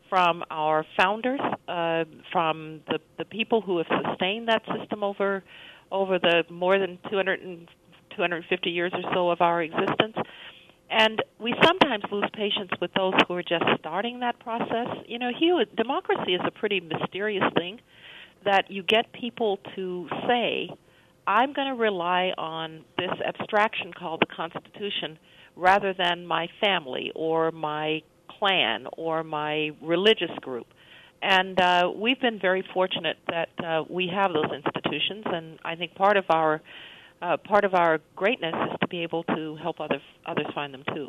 from 0.09 0.45
our 0.51 0.85
founders, 0.97 1.41
uh, 1.69 2.05
from 2.31 2.81
the, 2.89 2.99
the 3.19 3.25
people 3.25 3.61
who 3.61 3.79
have 3.79 3.87
sustained 3.89 4.49
that 4.49 4.63
system 4.79 5.03
over 5.03 5.43
over 5.91 6.19
the 6.19 6.43
more 6.51 6.79
than 6.79 6.99
200 7.11 7.41
and 7.43 7.69
250 8.17 8.71
years 8.71 8.93
or 8.95 9.03
so 9.13 9.31
of 9.31 9.41
our 9.41 9.63
existence. 9.63 10.17
And 10.91 11.23
we 11.39 11.55
sometimes 11.63 12.05
lose 12.11 12.29
patience 12.35 12.71
with 12.81 12.93
those 12.95 13.15
who 13.27 13.35
are 13.35 13.43
just 13.43 13.65
starting 13.79 14.21
that 14.21 14.39
process. 14.41 14.89
You 15.07 15.19
know, 15.19 15.31
Hugh, 15.39 15.65
democracy 15.77 16.35
is 16.35 16.41
a 16.47 16.51
pretty 16.51 16.81
mysterious 16.81 17.45
thing 17.55 17.81
that 18.45 18.71
you 18.71 18.83
get 18.83 19.13
people 19.13 19.59
to 19.77 20.09
say, 20.27 20.71
I'm 21.27 21.53
going 21.53 21.69
to 21.69 21.81
rely 21.81 22.33
on 22.37 22.85
this 22.99 23.11
abstraction 23.27 23.93
called 23.93 24.21
the 24.21 24.35
Constitution 24.35 25.19
rather 25.57 25.95
than 25.95 26.27
my 26.27 26.49
family 26.61 27.13
or 27.15 27.51
my 27.51 28.03
clan 28.29 28.87
or 28.97 29.23
my 29.23 29.71
religious 29.81 30.31
group. 30.41 30.67
And 31.23 31.61
uh, 31.61 31.93
we've 31.95 32.21
been 32.21 32.41
very 32.41 32.65
fortunate 32.75 33.17
that 33.29 33.51
uh, 33.65 33.85
we 33.89 34.11
have 34.13 34.33
those 34.33 34.51
institutions, 34.53 35.25
and 35.27 35.59
I 35.65 35.77
think 35.77 35.95
part 35.95 36.17
of 36.17 36.25
our 36.31 36.61
uh, 37.21 37.37
part 37.37 37.65
of 37.65 37.75
our 37.75 38.01
greatness 38.17 38.55
is 38.73 38.77
to 38.81 38.89
be 38.89 39.05
able 39.05 39.23
to 39.25 39.57
help 39.63 39.81
others 39.81 40.03
others 40.27 40.47
find 40.53 40.75
them 40.75 40.83
too 40.93 41.09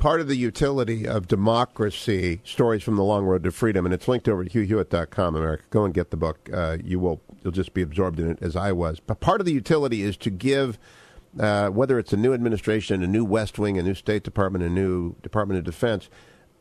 part 0.00 0.22
of 0.22 0.28
the 0.28 0.36
utility 0.36 1.06
of 1.06 1.28
democracy, 1.28 2.40
stories 2.42 2.82
from 2.82 2.96
the 2.96 3.04
long 3.04 3.26
road 3.26 3.44
to 3.44 3.52
freedom, 3.52 3.84
and 3.84 3.94
it's 3.94 4.08
linked 4.08 4.28
over 4.30 4.42
to 4.42 4.50
hughhewitt.com, 4.50 5.36
America. 5.36 5.62
Go 5.68 5.84
and 5.84 5.92
get 5.92 6.10
the 6.10 6.16
book. 6.16 6.48
Uh, 6.50 6.78
you 6.82 6.98
will 6.98 7.20
you'll 7.42 7.52
just 7.52 7.74
be 7.74 7.82
absorbed 7.82 8.20
in 8.20 8.30
it 8.30 8.38
as 8.40 8.56
I 8.56 8.72
was. 8.72 9.00
But 9.00 9.20
part 9.20 9.40
of 9.40 9.46
the 9.46 9.52
utility 9.52 10.02
is 10.02 10.16
to 10.18 10.30
give, 10.30 10.78
uh, 11.38 11.68
whether 11.68 11.98
it's 11.98 12.12
a 12.12 12.16
new 12.16 12.32
administration, 12.32 13.02
a 13.02 13.06
new 13.06 13.24
West 13.24 13.58
Wing, 13.58 13.78
a 13.78 13.82
new 13.82 13.94
State 13.94 14.22
Department, 14.22 14.64
a 14.64 14.70
new 14.70 15.14
Department 15.22 15.58
of 15.58 15.64
Defense, 15.64 16.08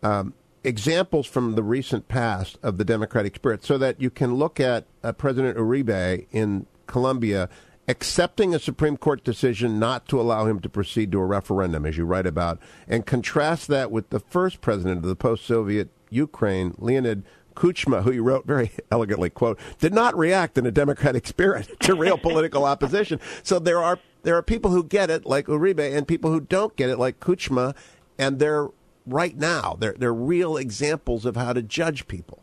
um, 0.03 0.33
examples 0.63 1.25
from 1.25 1.55
the 1.55 1.63
recent 1.63 2.07
past 2.07 2.57
of 2.61 2.77
the 2.77 2.85
democratic 2.85 3.35
spirit, 3.35 3.63
so 3.63 3.77
that 3.77 4.01
you 4.01 4.09
can 4.09 4.35
look 4.35 4.59
at 4.59 4.85
uh, 5.03 5.11
President 5.13 5.57
Uribe 5.57 6.27
in 6.31 6.65
Colombia 6.87 7.49
accepting 7.87 8.53
a 8.53 8.59
Supreme 8.59 8.97
Court 8.97 9.23
decision 9.23 9.79
not 9.79 10.07
to 10.09 10.21
allow 10.21 10.45
him 10.45 10.59
to 10.59 10.69
proceed 10.69 11.11
to 11.11 11.19
a 11.19 11.25
referendum, 11.25 11.87
as 11.87 11.97
you 11.97 12.05
write 12.05 12.27
about, 12.27 12.59
and 12.87 13.05
contrast 13.05 13.67
that 13.67 13.89
with 13.89 14.11
the 14.11 14.19
first 14.19 14.61
president 14.61 14.97
of 14.97 15.09
the 15.09 15.15
post-Soviet 15.15 15.89
Ukraine, 16.11 16.75
Leonid 16.77 17.23
Kuchma, 17.59 18.03
who 18.03 18.11
you 18.11 18.23
wrote 18.23 18.45
very 18.45 18.71
elegantly, 18.91 19.29
quote, 19.29 19.59
did 19.79 19.93
not 19.93 20.17
react 20.17 20.57
in 20.57 20.65
a 20.65 20.71
democratic 20.71 21.27
spirit 21.27 21.69
to 21.81 21.93
real 21.93 22.17
political 22.17 22.63
opposition. 22.63 23.19
So 23.43 23.59
there 23.59 23.79
are 23.79 23.99
there 24.23 24.35
are 24.35 24.41
people 24.41 24.71
who 24.71 24.83
get 24.83 25.09
it, 25.09 25.25
like 25.25 25.47
Uribe, 25.47 25.95
and 25.95 26.07
people 26.07 26.31
who 26.31 26.41
don't 26.41 26.75
get 26.75 26.89
it, 26.89 26.97
like 26.97 27.19
Kuchma, 27.19 27.75
and 28.17 28.39
they're 28.39 28.67
right 29.05 29.37
now. 29.37 29.75
They're 29.77 29.95
they're 29.97 30.13
real 30.13 30.55
examples 30.55 31.25
of 31.25 31.35
how 31.35 31.53
to 31.53 31.61
judge 31.61 32.07
people. 32.07 32.39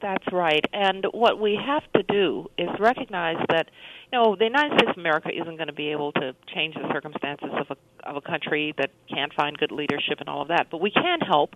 That's 0.00 0.26
right. 0.32 0.64
And 0.72 1.06
what 1.12 1.40
we 1.40 1.58
have 1.64 1.84
to 1.92 2.02
do 2.02 2.50
is 2.58 2.68
recognize 2.80 3.36
that 3.48 3.70
you 4.12 4.18
know, 4.18 4.36
the 4.36 4.44
United 4.44 4.74
States 4.76 4.90
of 4.90 4.98
America 4.98 5.30
isn't 5.32 5.56
going 5.56 5.68
to 5.68 5.72
be 5.72 5.88
able 5.92 6.12
to 6.12 6.34
change 6.52 6.74
the 6.74 6.92
circumstances 6.92 7.48
of 7.52 7.70
a 7.70 8.08
of 8.08 8.16
a 8.16 8.20
country 8.20 8.74
that 8.76 8.90
can't 9.08 9.32
find 9.32 9.56
good 9.56 9.72
leadership 9.72 10.20
and 10.20 10.28
all 10.28 10.42
of 10.42 10.48
that. 10.48 10.68
But 10.70 10.82
we 10.82 10.90
can 10.90 11.20
help 11.20 11.54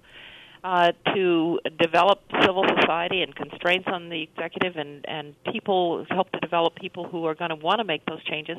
uh, 0.64 0.92
to 1.14 1.60
develop 1.78 2.20
civil 2.42 2.64
society 2.80 3.22
and 3.22 3.34
constraints 3.34 3.88
on 3.90 4.08
the 4.08 4.22
executive 4.22 4.76
and 4.76 5.04
and 5.08 5.34
people 5.52 6.04
help 6.10 6.30
to 6.32 6.40
develop 6.40 6.75
people 6.76 7.08
who 7.08 7.25
are 7.26 7.34
going 7.34 7.50
to 7.50 7.56
want 7.56 7.78
to 7.78 7.84
make 7.84 8.04
those 8.06 8.22
changes. 8.25 8.56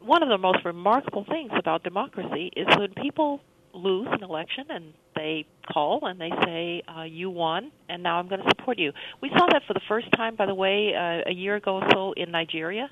One 0.00 0.22
of 0.22 0.28
the 0.28 0.38
most 0.38 0.64
remarkable 0.64 1.24
things 1.28 1.50
about 1.56 1.82
democracy 1.82 2.52
is 2.56 2.66
when 2.76 2.94
people 2.94 3.40
lose 3.74 4.08
an 4.10 4.22
election 4.22 4.64
and 4.70 4.94
they 5.14 5.46
call 5.72 6.06
and 6.06 6.20
they 6.20 6.30
say, 6.44 6.82
uh, 6.88 7.02
"You 7.02 7.30
won, 7.30 7.70
and 7.88 8.02
now 8.02 8.18
I'm 8.18 8.28
going 8.28 8.42
to 8.42 8.48
support 8.48 8.78
you." 8.78 8.92
We 9.20 9.30
saw 9.30 9.46
that 9.52 9.62
for 9.66 9.74
the 9.74 9.82
first 9.88 10.10
time, 10.12 10.36
by 10.36 10.46
the 10.46 10.54
way, 10.54 10.94
uh, 10.94 11.22
a 11.26 11.32
year 11.32 11.56
ago 11.56 11.76
or 11.76 11.88
so 11.92 12.12
in 12.12 12.30
Nigeria, 12.30 12.90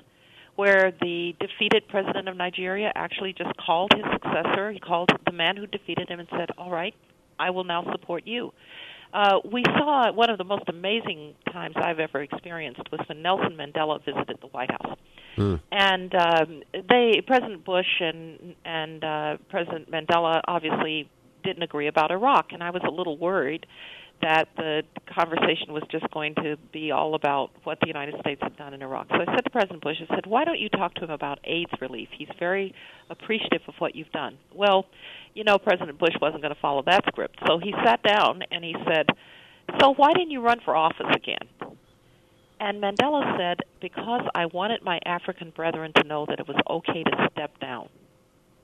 where 0.55 0.91
the 1.01 1.35
defeated 1.39 1.87
president 1.87 2.27
of 2.27 2.35
Nigeria 2.35 2.91
actually 2.95 3.33
just 3.33 3.55
called 3.57 3.91
his 3.95 4.05
successor. 4.11 4.71
He 4.71 4.79
called 4.79 5.09
the 5.25 5.31
man 5.31 5.55
who 5.55 5.67
defeated 5.67 6.09
him 6.09 6.19
and 6.19 6.27
said, 6.29 6.49
"All 6.57 6.71
right, 6.71 6.93
I 7.39 7.49
will 7.51 7.63
now 7.63 7.83
support 7.91 8.25
you." 8.25 8.53
Uh, 9.13 9.39
we 9.49 9.63
saw 9.77 10.11
one 10.11 10.29
of 10.29 10.37
the 10.37 10.43
most 10.43 10.65
amazing 10.67 11.33
times 11.51 11.75
I've 11.77 11.99
ever 11.99 12.21
experienced 12.21 12.81
was 12.91 12.99
when 13.07 13.21
Nelson 13.21 13.55
Mandela 13.55 14.03
visited 14.03 14.37
the 14.41 14.47
White 14.47 14.69
House, 14.69 14.97
mm. 15.37 15.61
and 15.71 16.13
um, 16.13 16.63
they 16.73 17.21
President 17.25 17.63
Bush 17.63 18.01
and 18.01 18.55
and 18.65 19.03
uh, 19.03 19.37
President 19.49 19.89
Mandela 19.89 20.41
obviously 20.47 21.09
didn't 21.43 21.63
agree 21.63 21.87
about 21.87 22.11
Iraq, 22.11 22.47
and 22.51 22.61
I 22.61 22.71
was 22.71 22.81
a 22.85 22.91
little 22.91 23.17
worried 23.17 23.65
that 24.21 24.47
the 24.57 24.83
conversation 25.13 25.73
was 25.73 25.83
just 25.91 26.09
going 26.11 26.33
to 26.35 26.57
be 26.73 26.91
all 26.91 27.13
about 27.13 27.51
what 27.63 27.79
the 27.81 27.87
United 27.87 28.15
States 28.19 28.41
had 28.41 28.57
done 28.57 28.73
in 28.73 28.81
Iraq. 28.81 29.07
So 29.09 29.15
I 29.15 29.25
said 29.25 29.43
to 29.43 29.49
President 29.49 29.81
Bush, 29.81 29.97
I 30.09 30.15
said, 30.15 30.25
why 30.25 30.43
don't 30.43 30.59
you 30.59 30.69
talk 30.69 30.95
to 30.95 31.03
him 31.03 31.11
about 31.11 31.39
AIDS 31.43 31.71
relief? 31.79 32.09
He's 32.17 32.29
very 32.39 32.73
appreciative 33.09 33.61
of 33.67 33.75
what 33.79 33.95
you've 33.95 34.11
done. 34.11 34.37
Well, 34.53 34.85
you 35.33 35.43
know, 35.43 35.57
President 35.59 35.99
Bush 35.99 36.15
wasn't 36.19 36.41
going 36.41 36.53
to 36.53 36.59
follow 36.59 36.81
that 36.87 37.03
script. 37.07 37.37
So 37.47 37.59
he 37.59 37.73
sat 37.85 38.01
down 38.01 38.41
and 38.51 38.63
he 38.63 38.75
said, 38.87 39.07
so 39.79 39.93
why 39.93 40.13
didn't 40.13 40.31
you 40.31 40.41
run 40.41 40.59
for 40.65 40.75
office 40.75 41.07
again? 41.13 41.75
And 42.59 42.81
Mandela 42.81 43.37
said, 43.37 43.59
because 43.81 44.27
I 44.33 44.47
wanted 44.47 44.81
my 44.81 44.99
African 45.05 45.51
brethren 45.51 45.91
to 45.97 46.03
know 46.03 46.25
that 46.27 46.39
it 46.39 46.47
was 46.47 46.57
okay 46.67 47.03
to 47.03 47.29
step 47.31 47.59
down. 47.59 47.89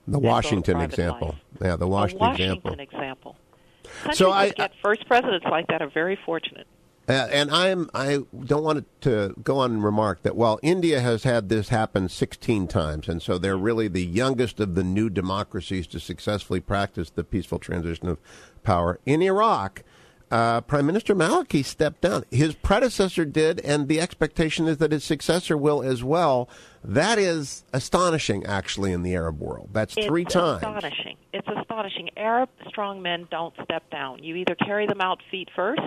The 0.08 0.18
Washington 0.18 0.80
example. 0.80 1.28
Life. 1.28 1.38
Yeah, 1.62 1.76
the 1.76 1.86
Washington, 1.86 2.28
Washington 2.28 2.80
example. 2.80 2.80
example. 2.80 3.36
Countries 3.84 4.18
so 4.18 4.30
I, 4.30 4.48
that 4.48 4.56
get 4.56 4.72
first 4.82 5.06
presidents 5.06 5.46
like 5.50 5.66
that 5.68 5.82
are 5.82 5.90
very 5.90 6.18
fortunate. 6.24 6.66
Uh, 7.06 7.28
and 7.30 7.50
I'm 7.50 7.90
I 7.92 8.20
don't 8.46 8.64
want 8.64 8.86
to 9.02 9.34
go 9.42 9.58
on 9.58 9.72
and 9.72 9.84
remark 9.84 10.22
that 10.22 10.36
while 10.36 10.58
India 10.62 11.00
has 11.00 11.24
had 11.24 11.50
this 11.50 11.68
happen 11.68 12.08
16 12.08 12.66
times, 12.66 13.08
and 13.08 13.20
so 13.20 13.36
they're 13.36 13.58
really 13.58 13.88
the 13.88 14.04
youngest 14.04 14.58
of 14.58 14.74
the 14.74 14.84
new 14.84 15.10
democracies 15.10 15.86
to 15.88 16.00
successfully 16.00 16.60
practice 16.60 17.10
the 17.10 17.22
peaceful 17.22 17.58
transition 17.58 18.08
of 18.08 18.18
power 18.62 19.00
in 19.04 19.20
Iraq. 19.20 19.82
Uh, 20.30 20.62
Prime 20.62 20.86
Minister 20.86 21.14
Maliki 21.14 21.62
stepped 21.62 22.00
down. 22.00 22.24
His 22.30 22.54
predecessor 22.54 23.26
did, 23.26 23.60
and 23.60 23.86
the 23.86 24.00
expectation 24.00 24.66
is 24.66 24.78
that 24.78 24.90
his 24.90 25.04
successor 25.04 25.56
will 25.56 25.82
as 25.82 26.02
well. 26.02 26.48
That 26.84 27.18
is 27.18 27.64
astonishing, 27.72 28.44
actually, 28.44 28.92
in 28.92 29.02
the 29.02 29.14
Arab 29.14 29.40
world. 29.40 29.70
That's 29.72 29.96
it's 29.96 30.06
three 30.06 30.24
times. 30.24 30.62
Astonishing. 30.62 31.16
It's 31.32 31.48
astonishing. 31.48 32.10
Arab 32.16 32.50
strong 32.68 33.00
men 33.00 33.26
don't 33.30 33.54
step 33.64 33.88
down. 33.90 34.22
You 34.22 34.36
either 34.36 34.54
carry 34.54 34.86
them 34.86 35.00
out 35.00 35.22
feet 35.30 35.48
first, 35.56 35.80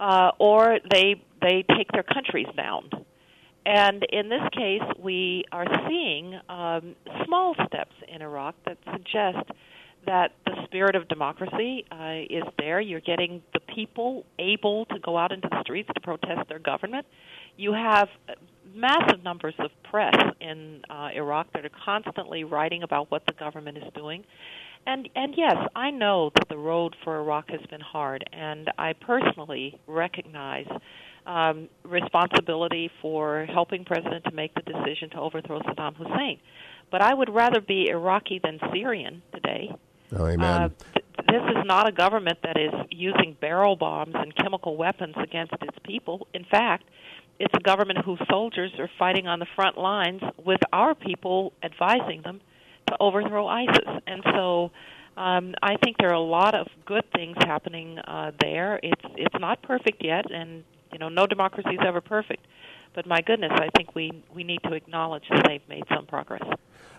uh, 0.00 0.30
or 0.38 0.78
they 0.90 1.22
they 1.42 1.64
take 1.76 1.92
their 1.92 2.02
countries 2.02 2.46
down. 2.56 2.90
And 3.66 4.06
in 4.10 4.28
this 4.28 4.42
case, 4.52 4.82
we 4.98 5.44
are 5.52 5.66
seeing 5.88 6.38
um, 6.48 6.94
small 7.24 7.54
steps 7.66 7.94
in 8.08 8.22
Iraq 8.22 8.54
that 8.64 8.78
suggest 8.92 9.50
that 10.06 10.32
the 10.46 10.52
spirit 10.64 10.94
of 10.94 11.08
democracy 11.08 11.84
uh, 11.90 12.22
is 12.30 12.44
there. 12.58 12.80
You're 12.80 13.00
getting 13.00 13.42
the 13.52 13.60
people 13.60 14.24
able 14.38 14.86
to 14.86 14.98
go 15.00 15.18
out 15.18 15.32
into 15.32 15.48
the 15.48 15.60
streets 15.62 15.90
to 15.94 16.00
protest 16.00 16.48
their 16.48 16.60
government. 16.60 17.06
You 17.56 17.72
have 17.72 18.08
massive 18.74 19.22
numbers 19.22 19.54
of 19.58 19.70
press 19.90 20.16
in 20.40 20.82
uh, 20.90 21.08
Iraq 21.14 21.52
that 21.52 21.64
are 21.64 21.70
constantly 21.84 22.44
writing 22.44 22.82
about 22.82 23.10
what 23.10 23.24
the 23.26 23.32
government 23.34 23.78
is 23.78 23.84
doing. 23.94 24.24
And 24.86 25.08
and 25.16 25.34
yes, 25.36 25.56
I 25.74 25.90
know 25.90 26.30
that 26.34 26.48
the 26.48 26.56
road 26.56 26.94
for 27.02 27.18
Iraq 27.18 27.50
has 27.50 27.60
been 27.70 27.80
hard, 27.80 28.24
and 28.32 28.70
I 28.78 28.92
personally 28.92 29.80
recognize 29.86 30.66
um, 31.26 31.68
responsibility 31.82 32.90
for 33.02 33.46
helping 33.46 33.84
President 33.84 34.24
to 34.24 34.30
make 34.30 34.54
the 34.54 34.62
decision 34.62 35.10
to 35.10 35.18
overthrow 35.18 35.60
Saddam 35.60 35.96
Hussein. 35.96 36.38
But 36.90 37.02
I 37.02 37.12
would 37.14 37.34
rather 37.34 37.60
be 37.60 37.88
Iraqi 37.88 38.40
than 38.42 38.60
Syrian 38.72 39.22
today. 39.34 39.74
Oh, 40.16 40.26
amen. 40.26 40.40
Uh, 40.44 40.68
th- 40.94 41.04
this 41.28 41.42
is 41.50 41.64
not 41.64 41.88
a 41.88 41.92
government 41.92 42.38
that 42.44 42.56
is 42.56 42.72
using 42.90 43.36
barrel 43.40 43.74
bombs 43.74 44.14
and 44.14 44.34
chemical 44.36 44.76
weapons 44.76 45.16
against 45.18 45.54
its 45.54 45.76
people. 45.82 46.28
In 46.32 46.44
fact, 46.44 46.84
it's 47.38 47.54
a 47.54 47.60
government 47.60 47.98
whose 48.04 48.20
soldiers 48.30 48.72
are 48.78 48.90
fighting 48.98 49.26
on 49.26 49.38
the 49.38 49.46
front 49.54 49.78
lines 49.78 50.22
with 50.44 50.60
our 50.72 50.94
people 50.94 51.52
advising 51.62 52.22
them 52.22 52.40
to 52.86 52.96
overthrow 53.00 53.46
ISIS. 53.46 54.02
And 54.06 54.22
so 54.24 54.70
um, 55.16 55.54
I 55.62 55.76
think 55.82 55.96
there 55.98 56.10
are 56.10 56.14
a 56.14 56.20
lot 56.20 56.54
of 56.54 56.66
good 56.84 57.04
things 57.14 57.36
happening 57.40 57.98
uh, 57.98 58.32
there. 58.40 58.78
It's 58.82 59.02
it's 59.16 59.34
not 59.38 59.62
perfect 59.62 60.04
yet, 60.04 60.30
and 60.30 60.62
you 60.92 60.98
know 60.98 61.08
no 61.08 61.26
democracy 61.26 61.70
is 61.70 61.80
ever 61.86 62.00
perfect. 62.00 62.46
But 62.94 63.06
my 63.06 63.20
goodness, 63.20 63.52
I 63.54 63.68
think 63.76 63.94
we 63.94 64.22
we 64.34 64.44
need 64.44 64.62
to 64.64 64.74
acknowledge 64.74 65.24
that 65.30 65.44
they've 65.46 65.68
made 65.68 65.84
some 65.94 66.06
progress. 66.06 66.42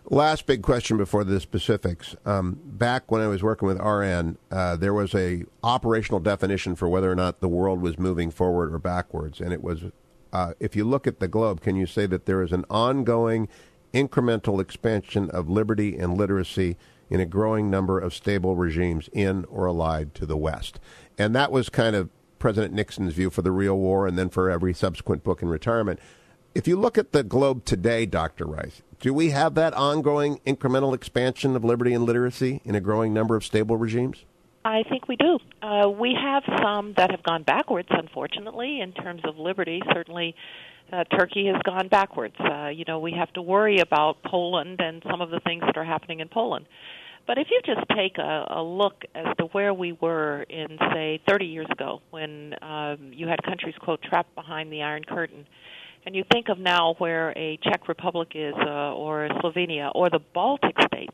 Last 0.10 0.46
big 0.46 0.62
question 0.62 0.96
before 0.98 1.25
the 1.25 1.39
specifics. 1.39 2.15
Um, 2.25 2.60
back 2.63 3.12
when 3.12 3.22
I 3.22 3.27
was 3.27 3.44
working 3.44 3.67
with 3.67 3.77
RN, 3.77 4.38
uh, 4.50 4.77
there 4.77 4.94
was 4.94 5.13
a 5.13 5.44
operational 5.63 6.22
definition 6.22 6.75
for 6.75 6.88
whether 6.88 7.12
or 7.12 7.15
not 7.15 7.41
the 7.41 7.50
world 7.50 7.82
was 7.82 8.00
moving 8.00 8.32
forward 8.32 8.74
or 8.74 8.79
backwards, 8.79 9.41
and 9.41 9.51
it 9.51 9.62
was 9.62 9.84
uh, 10.38 10.53
if 10.60 10.75
you 10.75 10.86
look 10.86 11.08
at 11.08 11.20
the 11.20 11.27
globe, 11.27 11.62
can 11.62 11.75
you 11.75 11.88
say 11.88 12.06
that 12.06 12.27
there 12.27 12.44
is 12.44 12.51
an 12.51 12.63
ongoing 12.70 13.48
incremental 13.91 14.62
expansion 14.62 15.32
of 15.32 15.50
liberty 15.50 15.98
and 15.98 16.15
literacy 16.15 16.77
in 17.10 17.20
a 17.20 17.25
growing 17.25 17.72
number 17.72 17.98
of 18.00 18.13
stable 18.13 18.56
regimes 18.56 19.10
in 19.13 19.46
or 19.46 19.65
allied 19.65 20.13
to 20.13 20.27
the 20.27 20.38
West? 20.38 20.79
And 21.17 21.36
that 21.36 21.51
was 21.51 21.70
kind 21.70 21.96
of 21.96 22.12
President 22.38 22.72
Nixon's 22.72 23.15
view 23.15 23.32
for 23.32 23.41
the 23.41 23.51
real 23.51 23.79
war 23.79 24.06
and 24.06 24.15
then 24.15 24.29
for 24.29 24.48
every 24.48 24.75
subsequent 24.75 25.24
book 25.24 25.41
in 25.41 25.50
retirement. 25.50 26.00
If 26.53 26.67
you 26.67 26.79
look 26.79 27.00
at 27.00 27.13
the 27.13 27.24
globe 27.24 27.65
today, 27.65 28.06
Dr. 28.06 28.46
Rice, 28.46 28.84
do 29.00 29.15
we 29.15 29.32
have 29.32 29.56
that 29.56 29.74
ongoing 29.74 30.39
incremental 30.46 30.94
expansion 30.94 31.56
of 31.56 31.65
liberty 31.65 31.96
and 31.96 32.06
literacy 32.06 32.62
in 32.63 32.75
a 32.75 32.79
growing 32.79 33.12
number 33.12 33.36
of 33.36 33.44
stable 33.44 33.75
regimes? 33.75 34.24
I 34.67 34.83
think 34.89 35.07
we 35.07 35.15
do. 35.15 35.39
Uh, 35.62 35.88
we 35.88 36.13
have 36.21 36.43
some 36.62 36.93
that 36.97 37.09
have 37.12 37.24
gone 37.24 37.43
backwards, 37.43 37.88
unfortunately, 37.89 38.81
in 38.81 38.91
terms 38.91 39.21
of 39.24 39.38
liberty. 39.38 39.81
Certainly, 39.93 40.36
uh, 40.91 41.05
Turkey 41.05 41.47
has 41.47 41.62
gone 41.63 41.88
backwards. 41.88 42.36
Uh, 42.38 42.67
you 42.67 42.83
know, 42.86 43.00
we 43.00 43.13
have 43.13 43.31
to 43.33 43.41
worry 43.41 43.79
about 43.79 44.21
Poland 44.24 44.81
and 44.81 45.01
some 45.09 45.21
of 45.21 45.29
the 45.29 45.39
things 45.39 45.63
that 45.65 45.77
are 45.77 45.86
happening 45.86 46.19
in 46.19 46.27
Poland. 46.27 46.65
But 47.25 47.38
if 47.38 47.47
you 47.50 47.62
just 47.65 47.88
take 47.95 48.17
a, 48.17 48.47
a 48.50 48.62
look 48.62 49.05
as 49.15 49.27
to 49.38 49.45
where 49.45 49.74
we 49.74 49.93
were 49.93 50.43
in, 50.50 50.77
say, 50.93 51.21
30 51.29 51.45
years 51.45 51.67
ago, 51.71 52.01
when 52.09 52.53
um, 52.62 53.12
you 53.13 53.25
had 53.27 53.41
countries, 53.43 53.75
quote, 53.79 54.01
trapped 54.01 54.36
behind 54.36 54.69
the 54.69 54.83
Iron 54.83 55.05
Curtain, 55.05 55.45
and 56.07 56.15
you 56.15 56.23
think 56.31 56.47
of 56.47 56.57
now 56.57 56.95
where 56.99 57.37
a 57.37 57.59
Czech 57.61 57.87
Republic 57.87 58.29
is, 58.33 58.53
uh, 58.55 58.95
or 58.95 59.27
Slovenia, 59.43 59.91
or 59.93 60.09
the 60.09 60.21
Baltic 60.33 60.75
states, 60.87 61.13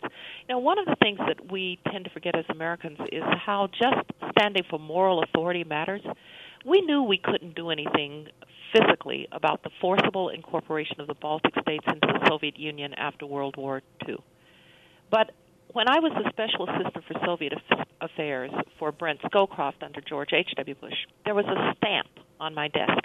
know, 0.54 0.60
one 0.60 0.78
of 0.78 0.86
the 0.86 0.96
things 1.02 1.20
that 1.28 1.52
we 1.52 1.80
tend 1.92 2.06
to 2.06 2.12
forget 2.12 2.36
as 2.36 2.46
Americans 2.50 3.00
is 3.12 3.24
how 3.46 3.68
just 3.68 4.08
standing 4.38 4.64
for 4.70 4.80
moral 4.80 5.24
authority 5.24 5.64
matters. 5.64 6.02
We 6.66 6.82
knew 6.82 7.04
we 7.04 7.18
couldn't 7.18 7.56
do 7.56 7.72
anything 7.72 8.28
physically 8.72 9.28
about 9.32 9.64
the 9.64 9.70
forcible 9.82 10.30
incorporation 10.30 11.02
of 11.02 11.08
the 11.08 11.16
Baltic 11.16 11.54
states 11.62 11.86
into 11.88 12.08
the 12.08 12.26
Soviet 12.28 12.58
Union 12.58 12.94
after 12.94 13.26
World 13.26 13.56
War 13.58 13.82
II. 14.08 14.18
But 15.12 15.32
when 15.74 15.88
I 15.90 16.00
was 16.00 16.12
the 16.16 16.30
special 16.30 16.70
assistant 16.70 17.04
for 17.06 17.16
Soviet 17.26 17.54
affairs 18.00 18.52
for 18.80 18.92
Brent 18.92 19.22
Scowcroft 19.24 19.82
under 19.82 20.02
George 20.02 20.30
H.W. 20.34 20.76
Bush, 20.76 20.94
there 21.26 21.36
was 21.36 21.46
a 21.46 21.74
stamp 21.78 22.10
on 22.40 22.54
my 22.54 22.68
desk 22.68 23.03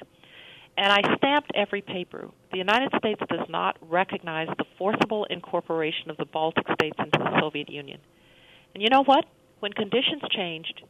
and 0.79 0.93
I 0.93 1.17
stamped 1.17 1.51
every 1.57 1.83
paper. 1.83 2.29
The 2.53 2.59
United 2.59 2.93
States 2.99 3.21
does 3.29 3.49
not 3.49 3.77
recognize 3.83 4.47
the 4.59 4.65
forcible 4.79 5.25
incorporation 5.25 6.09
of 6.09 6.17
the 6.17 6.25
Baltic 6.25 6.67
states 6.73 6.97
into 7.01 7.19
the 7.19 7.41
Soviet 7.41 7.69
Union. 7.69 7.99
And 8.75 8.83
you 8.83 8.89
know 8.89 9.03
what? 9.03 9.25
When 9.59 9.73
conditions 9.73 10.23
changed, 10.31 10.83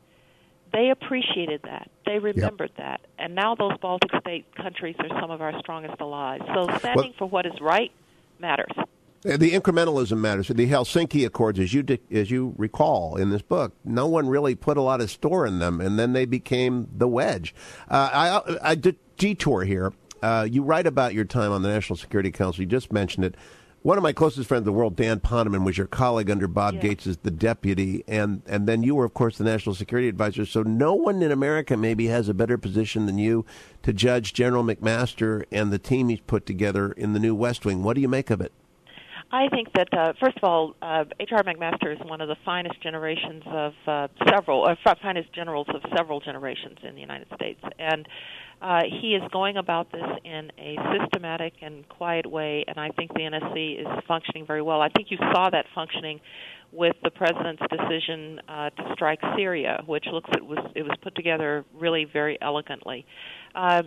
they 0.74 0.90
appreciated 0.90 1.62
that. 1.64 1.90
They 2.04 2.18
remembered 2.18 2.72
yep. 2.76 2.84
that. 2.84 3.00
And 3.18 3.34
now 3.34 3.54
those 3.54 3.78
Baltic 3.78 4.10
state 4.20 4.54
countries 4.54 4.94
are 4.98 5.20
some 5.20 5.30
of 5.30 5.40
our 5.40 5.58
strongest 5.60 5.98
allies. 6.00 6.42
So 6.54 6.68
standing 6.78 6.94
well, 6.94 7.12
for 7.16 7.26
what 7.26 7.46
is 7.46 7.58
right 7.58 7.90
matters. 8.38 8.72
Uh, 8.76 9.38
the 9.38 9.52
incrementalism 9.52 10.18
matters. 10.18 10.48
The 10.48 10.68
Helsinki 10.68 11.24
Accords, 11.24 11.58
as 11.58 11.72
you 11.72 11.84
as 12.12 12.30
you 12.30 12.54
recall 12.58 13.16
in 13.16 13.30
this 13.30 13.42
book, 13.42 13.72
no 13.84 14.06
one 14.06 14.28
really 14.28 14.54
put 14.54 14.76
a 14.76 14.82
lot 14.82 15.00
of 15.00 15.10
store 15.10 15.46
in 15.46 15.58
them, 15.58 15.80
and 15.80 15.98
then 15.98 16.12
they 16.12 16.26
became 16.26 16.88
the 16.94 17.08
wedge. 17.08 17.54
Uh, 17.88 18.42
I, 18.46 18.70
I 18.70 18.74
did 18.74 18.96
detour 19.18 19.64
here. 19.64 19.92
Uh, 20.22 20.46
you 20.50 20.62
write 20.62 20.86
about 20.86 21.14
your 21.14 21.24
time 21.24 21.52
on 21.52 21.62
the 21.62 21.68
National 21.68 21.96
Security 21.96 22.30
Council. 22.30 22.62
You 22.62 22.66
just 22.66 22.92
mentioned 22.92 23.24
it. 23.24 23.34
One 23.82 23.96
of 23.96 24.02
my 24.02 24.12
closest 24.12 24.48
friends 24.48 24.62
in 24.62 24.64
the 24.64 24.72
world, 24.72 24.96
Dan 24.96 25.20
Poneman, 25.20 25.64
was 25.64 25.78
your 25.78 25.86
colleague 25.86 26.30
under 26.30 26.48
Bob 26.48 26.74
yeah. 26.74 26.80
Gates 26.80 27.06
as 27.06 27.18
the 27.18 27.30
deputy, 27.30 28.02
and 28.08 28.42
and 28.46 28.66
then 28.66 28.82
you 28.82 28.96
were, 28.96 29.04
of 29.04 29.14
course, 29.14 29.38
the 29.38 29.44
national 29.44 29.76
security 29.76 30.08
advisor. 30.08 30.44
So 30.44 30.62
no 30.64 30.94
one 30.94 31.22
in 31.22 31.30
America 31.30 31.76
maybe 31.76 32.06
has 32.06 32.28
a 32.28 32.34
better 32.34 32.58
position 32.58 33.06
than 33.06 33.18
you 33.18 33.46
to 33.84 33.92
judge 33.92 34.34
General 34.34 34.64
McMaster 34.64 35.44
and 35.52 35.72
the 35.72 35.78
team 35.78 36.08
he's 36.08 36.20
put 36.20 36.44
together 36.44 36.90
in 36.92 37.12
the 37.12 37.20
new 37.20 37.36
West 37.36 37.64
Wing. 37.64 37.84
What 37.84 37.94
do 37.94 38.00
you 38.00 38.08
make 38.08 38.30
of 38.30 38.40
it? 38.40 38.52
I 39.30 39.48
think 39.48 39.68
that 39.74 39.88
uh, 39.92 40.14
first 40.20 40.38
of 40.38 40.44
all, 40.44 40.74
uh, 40.80 41.04
H.R. 41.20 41.42
McMaster 41.42 41.92
is 41.92 41.98
one 42.02 42.22
of 42.22 42.28
the 42.28 42.36
finest 42.46 42.82
generations 42.82 43.42
of 43.46 43.72
uh, 43.86 44.08
several, 44.26 44.66
uh, 44.66 44.94
finest 45.02 45.32
generals 45.34 45.66
of 45.74 45.82
several 45.94 46.20
generations 46.20 46.78
in 46.82 46.94
the 46.94 47.00
United 47.00 47.28
States, 47.34 47.60
and 47.78 48.08
uh, 48.62 48.80
he 49.00 49.14
is 49.14 49.22
going 49.30 49.58
about 49.58 49.92
this 49.92 50.02
in 50.24 50.50
a 50.58 50.76
systematic 50.98 51.52
and 51.60 51.86
quiet 51.88 52.26
way. 52.26 52.64
And 52.66 52.78
I 52.78 52.88
think 52.90 53.12
the 53.12 53.20
NSC 53.20 53.80
is 53.80 54.04
functioning 54.08 54.46
very 54.46 54.62
well. 54.62 54.80
I 54.80 54.88
think 54.88 55.10
you 55.10 55.18
saw 55.32 55.50
that 55.50 55.66
functioning 55.74 56.20
with 56.72 56.96
the 57.02 57.10
president's 57.10 57.62
decision 57.70 58.40
uh, 58.48 58.70
to 58.70 58.90
strike 58.94 59.20
Syria, 59.36 59.82
which 59.86 60.06
looks 60.12 60.28
it 60.34 60.44
was 60.44 60.58
it 60.74 60.82
was 60.82 60.92
put 61.02 61.14
together 61.14 61.64
really 61.78 62.06
very 62.10 62.38
elegantly. 62.40 63.06
Uh, 63.54 63.82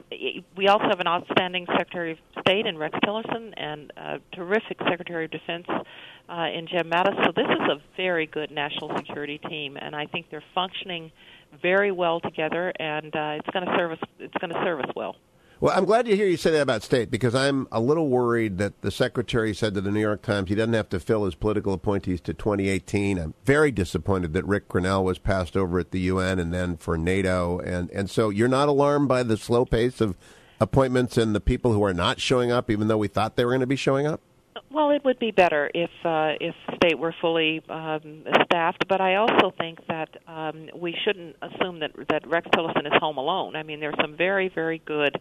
we 0.58 0.68
also 0.68 0.86
have 0.86 1.00
an 1.00 1.08
outstanding 1.08 1.66
Secretary 1.78 2.12
of 2.12 2.18
State 2.42 2.66
in 2.66 2.78
Rex 2.78 2.98
Tillerson 3.04 3.54
and 3.58 3.92
a 3.96 4.20
terrific 4.34 4.78
Secretary 4.90 5.26
of 5.26 5.32
Defense 5.32 5.68
uh, 5.70 6.48
in 6.54 6.68
Jim 6.68 6.90
Mattis. 6.90 7.24
So 7.26 7.32
this 7.36 7.48
is 7.48 7.70
a 7.70 7.82
very 7.98 8.26
good 8.26 8.52
national 8.52 8.96
security 8.98 9.38
team, 9.38 9.78
and 9.78 9.96
I 9.96 10.06
think 10.06 10.28
they're 10.30 10.44
functioning 10.56 11.12
very 11.62 11.92
well 11.92 12.20
together, 12.20 12.72
and 12.80 13.16
uh, 13.16 13.38
it's 13.40 13.50
going 13.50 13.66
to 13.66 13.76
serve 13.78 13.92
us. 13.92 14.00
It's 14.20 14.34
going 14.40 14.54
to 14.54 14.62
serve 14.64 14.80
us 14.80 14.92
well. 14.96 15.16
Well, 15.62 15.78
I'm 15.78 15.86
glad 15.86 16.08
to 16.08 16.16
hear 16.16 16.26
you 16.26 16.38
say 16.38 16.50
that 16.50 16.62
about 16.64 16.82
state 16.82 17.12
because 17.12 17.36
I'm 17.36 17.68
a 17.72 17.80
little 17.80 18.08
worried 18.08 18.58
that 18.58 18.82
the 18.82 18.90
secretary 18.90 19.54
said 19.54 19.76
to 19.76 19.82
the 19.82 19.92
New 19.92 20.00
York 20.00 20.24
Times 20.24 20.50
he 20.50 20.56
doesn't 20.56 20.74
have 20.74 20.90
to 20.90 21.00
fill 21.00 21.24
his 21.26 21.36
political 21.36 21.72
appointees 21.72 22.20
to 22.22 22.34
2018. 22.34 23.20
I'm 23.20 23.36
very 23.46 23.70
disappointed 23.70 24.34
that 24.34 24.44
Rick 24.48 24.70
Grenell 24.70 25.04
was 25.04 25.20
passed 25.20 25.56
over 25.56 25.78
at 25.78 25.92
the 25.92 26.00
UN 26.00 26.40
and 26.40 26.52
then 26.52 26.78
for 26.78 26.98
NATO. 26.98 27.60
And, 27.60 27.92
and 27.92 28.10
so 28.10 28.30
you're 28.30 28.48
not 28.48 28.70
alarmed 28.70 29.08
by 29.08 29.22
the 29.22 29.38
slow 29.38 29.64
pace 29.64 30.02
of 30.02 30.18
appointments 30.60 31.16
and 31.16 31.36
the 31.36 31.40
people 31.40 31.74
who 31.74 31.84
are 31.84 31.94
not 31.94 32.20
showing 32.20 32.52
up, 32.52 32.72
even 32.72 32.88
though 32.88 32.98
we 32.98 33.08
thought 33.08 33.36
they 33.36 33.46
were 33.46 33.52
going 33.52 33.60
to 33.60 33.68
be 33.68 33.76
showing 33.76 34.08
up? 34.08 34.20
Well, 34.72 34.90
it 34.90 35.06
would 35.06 35.20
be 35.20 35.30
better 35.30 35.70
if 35.76 35.92
uh, 36.04 36.34
if 36.40 36.56
state 36.76 36.98
were 36.98 37.14
fully 37.22 37.62
um, 37.70 38.24
staffed, 38.46 38.88
but 38.88 39.00
I 39.00 39.16
also 39.16 39.54
think 39.58 39.80
that 39.88 40.10
um, 40.28 40.70
we 40.74 40.96
shouldn't 41.06 41.36
assume 41.42 41.80
that 41.80 41.92
that 42.10 42.26
Rex 42.26 42.48
Tillerson 42.56 42.86
is 42.86 42.94
home 43.00 43.18
alone. 43.18 43.56
I 43.56 43.64
mean, 43.64 43.80
there's 43.80 43.96
some 44.02 44.16
very 44.16 44.50
very 44.50 44.82
good 44.86 45.20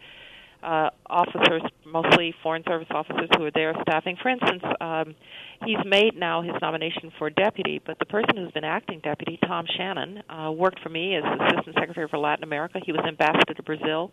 uh, 0.63 0.91
officers, 1.07 1.63
mostly 1.87 2.35
Foreign 2.43 2.63
Service 2.67 2.89
officers, 2.91 3.29
who 3.37 3.45
are 3.45 3.51
there 3.51 3.75
staffing. 3.83 4.17
For 4.23 4.29
instance, 4.29 4.63
um, 4.81 5.15
he's 5.65 5.79
made 5.85 6.17
now 6.17 6.43
his 6.43 6.55
nomination 6.61 7.13
for 7.19 7.31
deputy, 7.31 7.81
but 7.85 7.99
the 7.99 8.07
person 8.07 8.37
who's 8.37 8.53
been 8.53 8.65
acting 8.65 9.01
deputy, 9.01 9.39
Tom 9.47 9.67
Shannon, 9.77 10.23
uh, 10.29 10.51
worked 10.53 10.81
for 10.81 10.89
me 10.89 11.17
as 11.17 11.25
Assistant 11.25 11.77
Secretary 11.79 12.09
for 12.09 12.19
Latin 12.19 12.45
America. 12.45 12.81
He 12.85 12.93
was 12.93 13.03
ambassador 13.07 13.55
to 13.55 13.63
Brazil. 13.63 14.13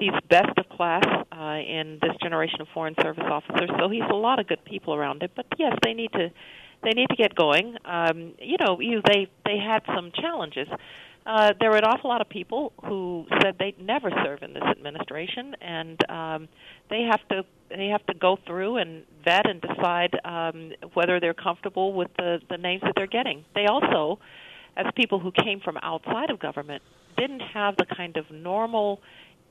He's 0.00 0.12
best 0.30 0.56
of 0.56 0.68
class 0.70 1.04
uh, 1.32 1.58
in 1.58 1.98
this 2.00 2.12
generation 2.22 2.62
of 2.62 2.68
Foreign 2.72 2.94
Service 3.02 3.24
officers, 3.30 3.70
so 3.78 3.90
he's 3.90 4.08
a 4.10 4.14
lot 4.14 4.38
of 4.38 4.46
good 4.48 4.64
people 4.64 4.94
around 4.94 5.22
him. 5.22 5.30
But 5.36 5.46
yes, 5.58 5.76
they 5.82 5.92
need 5.92 6.12
to 6.12 6.30
they 6.82 6.90
need 6.90 7.08
to 7.10 7.16
get 7.16 7.34
going. 7.34 7.76
Um, 7.84 8.32
you 8.40 8.56
know, 8.58 8.80
you 8.80 9.02
they 9.06 9.28
they 9.44 9.58
had 9.58 9.82
some 9.94 10.10
challenges 10.14 10.66
uh, 11.24 11.52
there 11.60 11.70
were 11.70 11.76
an 11.76 11.84
awful 11.84 12.10
lot 12.10 12.20
of 12.20 12.28
people 12.28 12.72
who 12.84 13.26
said 13.40 13.56
they'd 13.58 13.80
never 13.80 14.10
serve 14.24 14.42
in 14.42 14.52
this 14.52 14.62
administration, 14.62 15.54
and 15.60 16.10
um, 16.10 16.48
they 16.90 17.02
have 17.02 17.20
to 17.28 17.44
they 17.70 17.86
have 17.86 18.04
to 18.06 18.14
go 18.14 18.38
through 18.46 18.76
and 18.78 19.04
vet 19.24 19.48
and 19.48 19.60
decide 19.60 20.18
um, 20.24 20.72
whether 20.94 21.20
they're 21.20 21.34
comfortable 21.34 21.92
with 21.92 22.08
the 22.16 22.40
the 22.50 22.58
names 22.58 22.82
that 22.82 22.94
they're 22.96 23.06
getting. 23.06 23.44
They 23.54 23.66
also, 23.66 24.18
as 24.76 24.86
people 24.96 25.20
who 25.20 25.30
came 25.30 25.60
from 25.60 25.76
outside 25.82 26.30
of 26.30 26.40
government, 26.40 26.82
didn't 27.16 27.40
have 27.40 27.76
the 27.76 27.86
kind 27.86 28.16
of 28.16 28.28
normal 28.30 29.00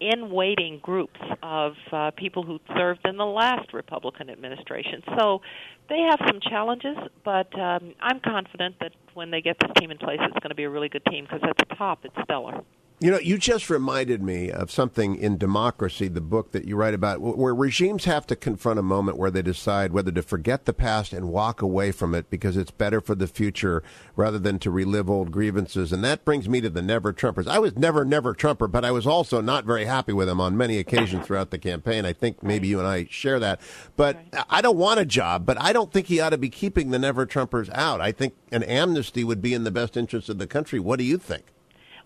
in 0.01 0.31
waiting 0.31 0.79
groups 0.81 1.19
of 1.43 1.73
uh, 1.91 2.11
people 2.17 2.43
who 2.43 2.59
served 2.75 3.01
in 3.05 3.17
the 3.17 3.25
last 3.25 3.71
Republican 3.71 4.29
administration. 4.29 5.03
So 5.17 5.41
they 5.89 5.99
have 6.09 6.19
some 6.27 6.39
challenges, 6.41 6.97
but 7.23 7.53
um, 7.57 7.93
I'm 8.01 8.19
confident 8.19 8.75
that 8.81 8.93
when 9.13 9.29
they 9.29 9.41
get 9.41 9.57
this 9.61 9.71
team 9.77 9.91
in 9.91 9.99
place, 9.99 10.19
it's 10.21 10.39
going 10.39 10.49
to 10.49 10.55
be 10.55 10.63
a 10.63 10.69
really 10.69 10.89
good 10.89 11.05
team 11.05 11.25
because 11.25 11.41
at 11.47 11.57
the 11.57 11.75
top, 11.75 11.99
it's 12.03 12.15
stellar. 12.23 12.61
You 13.01 13.09
know, 13.09 13.17
you 13.17 13.39
just 13.39 13.71
reminded 13.71 14.21
me 14.21 14.51
of 14.51 14.69
something 14.69 15.15
in 15.15 15.39
Democracy, 15.39 16.07
the 16.07 16.21
book 16.21 16.51
that 16.51 16.65
you 16.65 16.75
write 16.75 16.93
about, 16.93 17.19
where 17.19 17.55
regimes 17.55 18.05
have 18.05 18.27
to 18.27 18.35
confront 18.35 18.77
a 18.77 18.83
moment 18.83 19.17
where 19.17 19.31
they 19.31 19.41
decide 19.41 19.91
whether 19.91 20.11
to 20.11 20.21
forget 20.21 20.65
the 20.65 20.71
past 20.71 21.11
and 21.11 21.29
walk 21.29 21.63
away 21.63 21.91
from 21.91 22.13
it 22.13 22.29
because 22.29 22.55
it's 22.55 22.69
better 22.69 23.01
for 23.01 23.15
the 23.15 23.25
future 23.25 23.81
rather 24.15 24.37
than 24.37 24.59
to 24.59 24.69
relive 24.69 25.09
old 25.09 25.31
grievances. 25.31 25.91
And 25.91 26.03
that 26.03 26.23
brings 26.23 26.47
me 26.47 26.61
to 26.61 26.69
the 26.69 26.83
never 26.83 27.11
Trumpers. 27.11 27.47
I 27.47 27.57
was 27.57 27.75
never, 27.75 28.05
never 28.05 28.35
Trumper, 28.35 28.67
but 28.67 28.85
I 28.85 28.91
was 28.91 29.07
also 29.07 29.41
not 29.41 29.65
very 29.65 29.85
happy 29.85 30.13
with 30.13 30.29
him 30.29 30.39
on 30.39 30.55
many 30.55 30.77
occasions 30.77 31.25
throughout 31.25 31.49
the 31.49 31.57
campaign. 31.57 32.05
I 32.05 32.13
think 32.13 32.43
maybe 32.43 32.67
you 32.67 32.77
and 32.77 32.87
I 32.87 33.07
share 33.09 33.39
that. 33.39 33.61
But 33.95 34.19
I 34.47 34.61
don't 34.61 34.77
want 34.77 34.99
a 34.99 35.05
job, 35.05 35.43
but 35.47 35.59
I 35.59 35.73
don't 35.73 35.91
think 35.91 36.05
he 36.05 36.19
ought 36.19 36.29
to 36.29 36.37
be 36.37 36.49
keeping 36.49 36.91
the 36.91 36.99
never 36.99 37.25
Trumpers 37.25 37.71
out. 37.73 37.99
I 37.99 38.11
think 38.11 38.35
an 38.51 38.61
amnesty 38.61 39.23
would 39.23 39.41
be 39.41 39.55
in 39.55 39.63
the 39.63 39.71
best 39.71 39.97
interest 39.97 40.29
of 40.29 40.37
the 40.37 40.45
country. 40.45 40.79
What 40.79 40.99
do 40.99 41.03
you 41.03 41.17
think? 41.17 41.45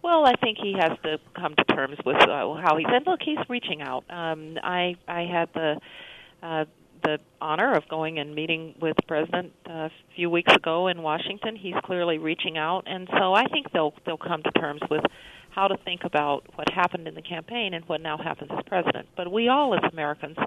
Well, 0.06 0.24
I 0.24 0.34
think 0.36 0.60
he 0.62 0.76
has 0.80 0.92
to 1.02 1.18
come 1.34 1.56
to 1.56 1.64
terms 1.64 1.98
with 2.06 2.18
uh, 2.18 2.54
how 2.62 2.78
he 2.78 2.86
said. 2.88 3.08
Look, 3.08 3.22
he's 3.26 3.40
reaching 3.50 3.82
out. 3.82 4.04
Um, 4.08 4.56
I 4.64 4.98
I 5.08 5.22
had 5.22 5.50
the 5.56 5.80
uh, 6.44 6.66
the 7.04 7.18
honor 7.42 7.74
of 7.74 7.90
going 7.90 8.20
and 8.20 8.36
meeting 8.36 8.76
with 8.80 8.96
the 8.98 9.02
president 9.08 9.54
uh, 9.68 9.74
a 9.74 9.92
few 10.16 10.30
weeks 10.30 10.54
ago 10.54 10.90
in 10.90 11.02
Washington. 11.02 11.56
He's 11.56 11.74
clearly 11.84 12.20
reaching 12.20 12.56
out, 12.56 12.84
and 12.86 13.10
so 13.18 13.34
I 13.34 13.46
think 13.46 13.72
they'll 13.74 13.96
they'll 14.06 14.16
come 14.16 14.44
to 14.44 14.52
terms 14.52 14.82
with 14.92 15.02
how 15.50 15.68
to 15.68 15.78
think 15.78 16.02
about 16.04 16.44
what 16.54 16.70
happened 16.70 17.08
in 17.08 17.16
the 17.16 17.24
campaign 17.24 17.74
and 17.74 17.84
what 17.86 18.00
now 18.00 18.20
happens 18.20 18.52
as 18.56 18.64
president. 18.68 19.08
But 19.18 19.32
we 19.32 19.48
all, 19.48 19.74
as 19.74 19.92
Americans, 19.92 20.38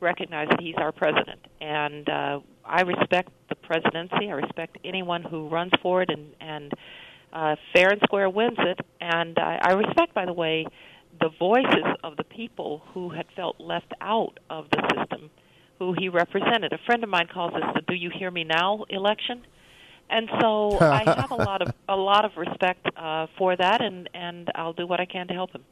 recognize 0.00 0.48
that 0.50 0.60
he's 0.60 0.74
our 0.76 0.92
president, 0.92 1.40
and 1.62 2.06
uh, 2.10 2.40
I 2.62 2.82
respect 2.82 3.30
the 3.48 3.54
presidency. 3.54 4.28
I 4.28 4.32
respect 4.32 4.76
anyone 4.84 5.22
who 5.22 5.48
runs 5.48 5.72
for 5.80 6.02
it 6.02 6.10
and 6.10 6.34
and 6.42 6.74
uh, 7.32 7.56
fair 7.72 7.90
and 7.90 8.00
square 8.02 8.28
wins 8.28 8.58
it. 8.58 8.80
And 9.00 9.38
I, 9.38 9.58
I 9.62 9.72
respect, 9.72 10.14
by 10.14 10.24
the 10.24 10.32
way, 10.32 10.66
the 11.20 11.30
voices 11.38 11.84
of 12.04 12.16
the 12.16 12.24
people 12.24 12.82
who 12.94 13.10
had 13.10 13.26
felt 13.34 13.60
left 13.60 13.92
out 14.00 14.38
of 14.50 14.66
the 14.70 14.82
system, 14.94 15.30
who 15.78 15.94
he 15.98 16.08
represented. 16.08 16.72
A 16.72 16.78
friend 16.86 17.02
of 17.02 17.10
mine 17.10 17.28
calls 17.32 17.52
this 17.54 17.64
the 17.74 17.82
"Do 17.82 17.94
You 17.94 18.10
Hear 18.10 18.30
Me 18.30 18.44
Now" 18.44 18.84
election. 18.88 19.44
And 20.10 20.28
so 20.40 20.78
I 20.80 21.04
have 21.04 21.30
a 21.30 21.36
lot 21.36 21.62
of 21.62 21.74
a 21.88 21.96
lot 21.96 22.24
of 22.24 22.36
respect 22.36 22.86
uh, 22.96 23.26
for 23.36 23.56
that, 23.56 23.82
and 23.82 24.08
and 24.14 24.50
I'll 24.54 24.72
do 24.72 24.86
what 24.86 25.00
I 25.00 25.06
can 25.06 25.28
to 25.28 25.34
help 25.34 25.52
him. 25.52 25.64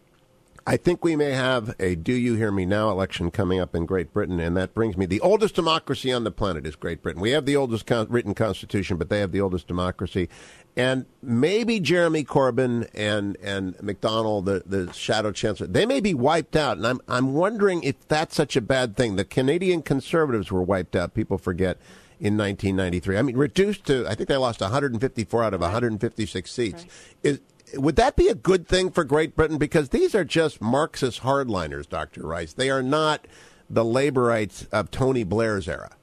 I 0.68 0.76
think 0.76 1.04
we 1.04 1.14
may 1.14 1.30
have 1.30 1.76
a 1.78 1.94
Do 1.94 2.12
You 2.12 2.34
Hear 2.34 2.50
Me 2.50 2.66
Now 2.66 2.90
election 2.90 3.30
coming 3.30 3.60
up 3.60 3.76
in 3.76 3.86
Great 3.86 4.12
Britain, 4.12 4.40
and 4.40 4.56
that 4.56 4.74
brings 4.74 4.96
me 4.96 5.06
the 5.06 5.20
oldest 5.20 5.54
democracy 5.54 6.12
on 6.12 6.24
the 6.24 6.32
planet 6.32 6.66
is 6.66 6.74
Great 6.74 7.02
Britain. 7.02 7.22
We 7.22 7.30
have 7.30 7.46
the 7.46 7.54
oldest 7.54 7.86
con- 7.86 8.08
written 8.10 8.34
constitution, 8.34 8.96
but 8.96 9.08
they 9.08 9.20
have 9.20 9.30
the 9.30 9.40
oldest 9.40 9.68
democracy. 9.68 10.28
And 10.76 11.06
maybe 11.22 11.80
Jeremy 11.80 12.22
Corbyn 12.22 12.88
and, 12.92 13.36
and 13.42 13.76
McDonnell, 13.78 14.44
the, 14.44 14.62
the 14.66 14.92
shadow 14.92 15.32
chancellor, 15.32 15.68
they 15.68 15.86
may 15.86 16.00
be 16.00 16.12
wiped 16.12 16.54
out. 16.54 16.76
And 16.76 16.86
I'm, 16.86 17.00
I'm 17.08 17.32
wondering 17.32 17.82
if 17.82 18.06
that's 18.08 18.36
such 18.36 18.56
a 18.56 18.60
bad 18.60 18.94
thing. 18.94 19.16
The 19.16 19.24
Canadian 19.24 19.80
conservatives 19.80 20.52
were 20.52 20.62
wiped 20.62 20.94
out, 20.94 21.14
people 21.14 21.38
forget, 21.38 21.78
in 22.20 22.36
1993. 22.36 23.16
I 23.16 23.22
mean, 23.22 23.36
reduced 23.36 23.86
to, 23.86 24.06
I 24.06 24.14
think 24.14 24.28
they 24.28 24.36
lost 24.36 24.60
154 24.60 25.44
out 25.44 25.54
of 25.54 25.62
156 25.62 26.50
seats. 26.50 26.82
Right. 26.82 26.90
Is, 27.22 27.40
would 27.74 27.96
that 27.96 28.14
be 28.14 28.28
a 28.28 28.34
good 28.34 28.68
thing 28.68 28.90
for 28.90 29.02
Great 29.02 29.34
Britain? 29.34 29.56
Because 29.56 29.88
these 29.88 30.14
are 30.14 30.24
just 30.24 30.60
Marxist 30.60 31.22
hardliners, 31.22 31.88
Dr. 31.88 32.26
Rice. 32.26 32.52
They 32.52 32.68
are 32.68 32.82
not 32.82 33.26
the 33.68 33.84
Labourites 33.84 34.68
of 34.72 34.90
Tony 34.90 35.24
Blair's 35.24 35.68
era. 35.68 35.96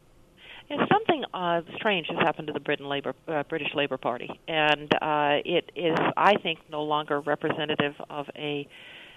Yeah, 0.70 0.78
something 0.92 1.03
uh, 1.34 1.62
strange 1.76 2.08
has 2.10 2.18
happened 2.20 2.48
to 2.48 2.54
the 2.54 2.60
Britain 2.60 2.88
Labor, 2.88 3.14
uh, 3.28 3.44
British 3.44 3.74
Labour 3.76 3.98
Party, 3.98 4.30
and 4.48 4.94
uh, 5.02 5.42
it 5.44 5.72
is, 5.76 5.98
I 6.16 6.36
think, 6.42 6.60
no 6.70 6.84
longer 6.84 7.20
representative 7.22 7.94
of 8.10 8.28
a 8.36 8.68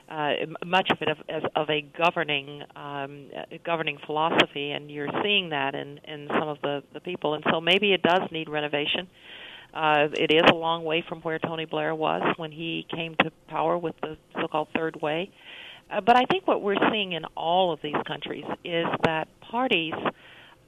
uh, 0.08 0.34
much 0.64 0.88
of 0.92 0.98
it 1.02 1.08
of, 1.08 1.18
as 1.28 1.42
of 1.56 1.68
a 1.68 1.82
governing 1.82 2.62
um, 2.76 3.26
governing 3.64 3.98
philosophy, 4.06 4.70
and 4.70 4.90
you're 4.90 5.10
seeing 5.22 5.50
that 5.50 5.74
in 5.74 5.98
in 6.04 6.28
some 6.38 6.48
of 6.48 6.58
the 6.62 6.82
the 6.94 7.00
people, 7.00 7.34
and 7.34 7.44
so 7.50 7.60
maybe 7.60 7.92
it 7.92 8.02
does 8.02 8.22
need 8.30 8.48
renovation. 8.48 9.08
Uh, 9.74 10.08
it 10.14 10.32
is 10.32 10.42
a 10.50 10.54
long 10.54 10.84
way 10.84 11.04
from 11.06 11.20
where 11.20 11.38
Tony 11.38 11.66
Blair 11.66 11.94
was 11.94 12.22
when 12.36 12.50
he 12.50 12.86
came 12.94 13.14
to 13.16 13.30
power 13.48 13.76
with 13.76 13.94
the 14.00 14.16
so-called 14.40 14.68
Third 14.74 15.02
Way. 15.02 15.30
Uh, 15.90 16.00
but 16.00 16.16
I 16.16 16.24
think 16.30 16.46
what 16.46 16.62
we're 16.62 16.90
seeing 16.90 17.12
in 17.12 17.24
all 17.36 17.72
of 17.72 17.80
these 17.82 17.96
countries 18.06 18.44
is 18.64 18.86
that 19.04 19.28
parties 19.40 19.92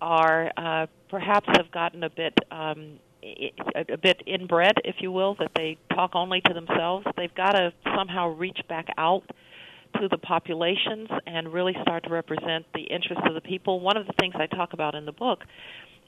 are 0.00 0.52
uh, 0.56 0.87
perhaps 1.11 1.48
have 1.56 1.70
gotten 1.72 2.04
a 2.04 2.11
bit 2.11 2.34
um, 2.50 2.98
a, 3.22 3.96
bit 3.96 4.22
inbred, 4.26 4.74
if 4.84 4.96
you 5.00 5.11
will, 5.11 5.34
that 5.38 5.50
they 5.56 5.76
talk 5.94 6.12
only 6.14 6.40
to 6.42 6.54
themselves. 6.54 7.06
They've 7.16 7.34
got 7.34 7.52
to 7.52 7.72
somehow 7.96 8.28
reach 8.28 8.58
back 8.68 8.87
out 8.96 9.24
to 10.00 10.08
the 10.08 10.18
populations 10.18 11.08
and 11.26 11.52
really 11.52 11.74
start 11.82 12.04
to 12.04 12.11
represent 12.11 12.66
the 12.74 12.82
interests 12.82 13.24
of 13.26 13.34
the 13.34 13.40
people. 13.40 13.80
One 13.80 13.96
of 13.96 14.06
the 14.06 14.12
things 14.20 14.34
I 14.38 14.46
talk 14.46 14.72
about 14.72 14.94
in 14.94 15.04
the 15.04 15.12
book 15.12 15.40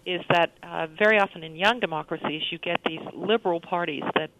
is 0.07 0.21
that 0.31 0.51
uh, 0.63 0.87
very 0.99 1.19
often 1.19 1.43
in 1.43 1.57
young 1.57 1.81
democracies 1.81 2.43
you 2.51 2.59
get 2.59 2.81
these 2.87 3.01
liberal 3.15 3.61
parties 3.61 4.03
that 4.15 4.31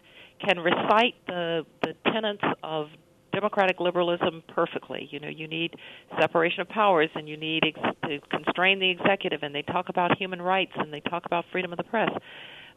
can 0.45 0.59
recite 0.59 1.13
the 1.27 1.65
the 1.83 1.93
tenets 2.11 2.43
of 2.63 2.87
democratic 3.31 3.79
liberalism 3.79 4.43
perfectly. 4.53 5.07
You 5.11 5.19
know, 5.19 5.29
you 5.29 5.47
need 5.47 5.75
separation 6.19 6.61
of 6.61 6.69
powers, 6.69 7.09
and 7.15 7.27
you 7.27 7.37
need 7.37 7.63
ex- 7.65 7.97
to 8.07 8.19
constrain 8.29 8.79
the 8.79 8.89
executive, 8.89 9.43
and 9.43 9.53
they 9.53 9.61
talk 9.61 9.89
about 9.89 10.17
human 10.17 10.41
rights, 10.41 10.71
and 10.75 10.93
they 10.93 11.01
talk 11.01 11.25
about 11.25 11.45
freedom 11.51 11.71
of 11.71 11.77
the 11.77 11.83
press, 11.83 12.09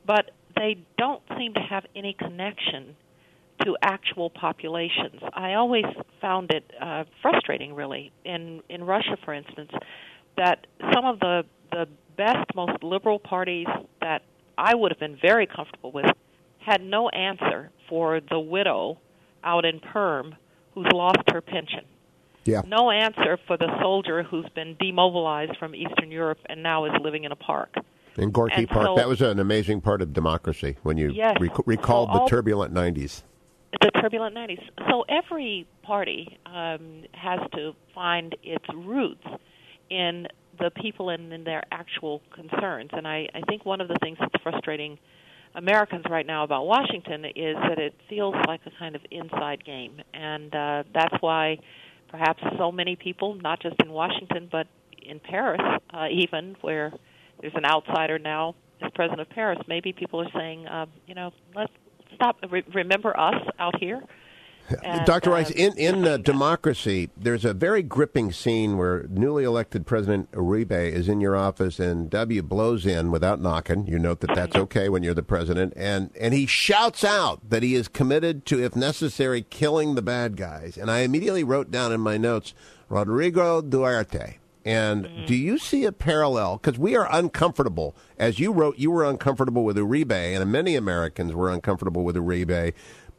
but 0.06 0.30
they 0.56 0.76
don't 0.98 1.22
seem 1.36 1.54
to 1.54 1.60
have 1.60 1.84
any 1.96 2.14
connection 2.18 2.96
to 3.64 3.76
actual 3.82 4.30
populations. 4.30 5.20
I 5.32 5.54
always 5.54 5.84
found 6.20 6.50
it 6.50 6.64
uh, 6.80 7.04
frustrating, 7.22 7.74
really, 7.74 8.12
in 8.24 8.62
in 8.68 8.84
Russia, 8.84 9.16
for 9.24 9.32
instance, 9.32 9.70
that 10.36 10.66
some 10.92 11.04
of 11.04 11.20
the 11.20 11.44
the 11.70 11.86
best, 12.16 12.54
most 12.54 12.82
liberal 12.82 13.18
parties 13.18 13.66
that 14.00 14.22
I 14.56 14.74
would 14.74 14.92
have 14.92 15.00
been 15.00 15.18
very 15.20 15.46
comfortable 15.46 15.90
with 15.92 16.06
had 16.64 16.82
no 16.82 17.08
answer 17.08 17.70
for 17.88 18.20
the 18.30 18.38
widow 18.38 18.98
out 19.42 19.64
in 19.64 19.80
Perm 19.80 20.34
who's 20.74 20.86
lost 20.92 21.18
her 21.30 21.40
pension. 21.40 21.84
Yeah. 22.44 22.62
No 22.66 22.90
answer 22.90 23.38
for 23.46 23.56
the 23.56 23.68
soldier 23.80 24.22
who's 24.22 24.48
been 24.54 24.76
demobilized 24.78 25.56
from 25.56 25.74
Eastern 25.74 26.10
Europe 26.10 26.38
and 26.46 26.62
now 26.62 26.84
is 26.84 26.92
living 27.02 27.24
in 27.24 27.32
a 27.32 27.36
park. 27.36 27.74
In 28.16 28.30
Gorky 28.30 28.54
And 28.58 28.68
Park, 28.68 28.86
so- 28.86 28.94
that 28.96 29.08
was 29.08 29.22
an 29.22 29.38
amazing 29.40 29.80
part 29.80 30.02
of 30.02 30.12
democracy 30.12 30.76
when 30.82 30.96
you 30.98 31.10
Yes. 31.10 31.36
rec- 31.40 31.66
recalled 31.66 32.10
So 32.12 32.18
the 32.20 32.24
turbulent 32.26 32.72
90s. 32.74 33.22
the 33.80 33.90
turbulent 33.92 34.34
90s. 34.36 34.60
So 34.88 35.04
every 35.08 35.66
party 35.82 36.38
um, 36.46 37.04
has 37.12 37.40
to 37.54 37.74
find 37.94 38.36
its 38.42 38.64
roots 38.74 39.26
in 39.90 40.28
the 40.60 40.70
people 40.70 41.08
and 41.08 41.32
in 41.32 41.42
their 41.44 41.64
actual 41.72 42.20
concerns. 42.30 42.90
And 42.92 43.08
I, 43.08 43.28
I 43.34 43.40
think 43.48 43.64
one 43.64 43.80
of 43.80 43.88
the 43.88 43.96
things 44.00 44.16
that's 44.20 44.40
frustrating 44.42 44.98
Americans 45.54 46.04
right 46.10 46.26
now 46.26 46.44
about 46.44 46.66
Washington 46.66 47.24
is 47.24 47.56
that 47.68 47.78
it 47.78 47.94
feels 48.08 48.34
like 48.46 48.60
a 48.66 48.70
kind 48.78 48.96
of 48.96 49.02
inside 49.10 49.64
game. 49.64 50.00
And 50.12 50.54
uh, 50.54 50.82
that's 50.92 51.14
why 51.20 51.58
perhaps 52.08 52.42
so 52.58 52.72
many 52.72 52.96
people, 52.96 53.34
not 53.34 53.60
just 53.60 53.76
in 53.82 53.90
Washington, 53.90 54.48
but 54.50 54.66
in 55.02 55.20
Paris, 55.20 55.60
uh, 55.92 56.06
even, 56.10 56.56
where 56.60 56.92
there's 57.40 57.54
an 57.54 57.64
outsider 57.64 58.18
now 58.18 58.54
as 58.82 58.90
president 58.94 59.20
of 59.20 59.30
Paris, 59.30 59.58
maybe 59.68 59.92
people 59.92 60.20
are 60.20 60.30
saying, 60.34 60.66
uh, 60.66 60.86
you 61.06 61.14
know, 61.14 61.30
let's 61.54 61.72
stop, 62.14 62.36
re- 62.50 62.64
remember 62.74 63.18
us 63.18 63.40
out 63.58 63.78
here. 63.78 64.02
And, 64.82 65.04
Dr. 65.04 65.30
uh, 65.30 65.34
Rice, 65.34 65.50
in, 65.50 65.76
in 65.76 66.06
uh, 66.06 66.16
Democracy, 66.24 67.10
there's 67.16 67.44
a 67.44 67.52
very 67.52 67.82
gripping 67.82 68.32
scene 68.32 68.76
where 68.76 69.06
newly 69.08 69.44
elected 69.44 69.86
President 69.86 70.30
Uribe 70.32 70.72
is 70.72 71.08
in 71.08 71.20
your 71.20 71.36
office 71.36 71.78
and 71.78 72.08
W 72.10 72.42
blows 72.42 72.86
in 72.86 73.10
without 73.10 73.40
knocking. 73.40 73.86
You 73.86 73.98
note 73.98 74.20
that 74.20 74.34
that's 74.34 74.56
okay 74.56 74.88
when 74.88 75.02
you're 75.02 75.14
the 75.14 75.22
president. 75.22 75.74
And, 75.76 76.10
and 76.18 76.32
he 76.32 76.46
shouts 76.46 77.04
out 77.04 77.48
that 77.48 77.62
he 77.62 77.74
is 77.74 77.88
committed 77.88 78.46
to, 78.46 78.62
if 78.62 78.74
necessary, 78.74 79.42
killing 79.42 79.94
the 79.94 80.02
bad 80.02 80.36
guys. 80.36 80.76
And 80.76 80.90
I 80.90 81.00
immediately 81.00 81.44
wrote 81.44 81.70
down 81.70 81.92
in 81.92 82.00
my 82.00 82.16
notes, 82.16 82.54
Rodrigo 82.88 83.60
Duterte. 83.60 84.36
And 84.64 85.26
do 85.26 85.34
you 85.34 85.58
see 85.58 85.84
a 85.84 85.92
parallel? 85.92 86.56
Because 86.56 86.78
we 86.78 86.96
are 86.96 87.06
uncomfortable. 87.12 87.94
As 88.18 88.38
you 88.38 88.50
wrote, 88.50 88.78
you 88.78 88.90
were 88.90 89.04
uncomfortable 89.04 89.62
with 89.62 89.76
Uribe, 89.76 90.10
and 90.12 90.50
many 90.50 90.74
Americans 90.74 91.34
were 91.34 91.50
uncomfortable 91.50 92.02
with 92.02 92.16
Uribe. 92.16 92.72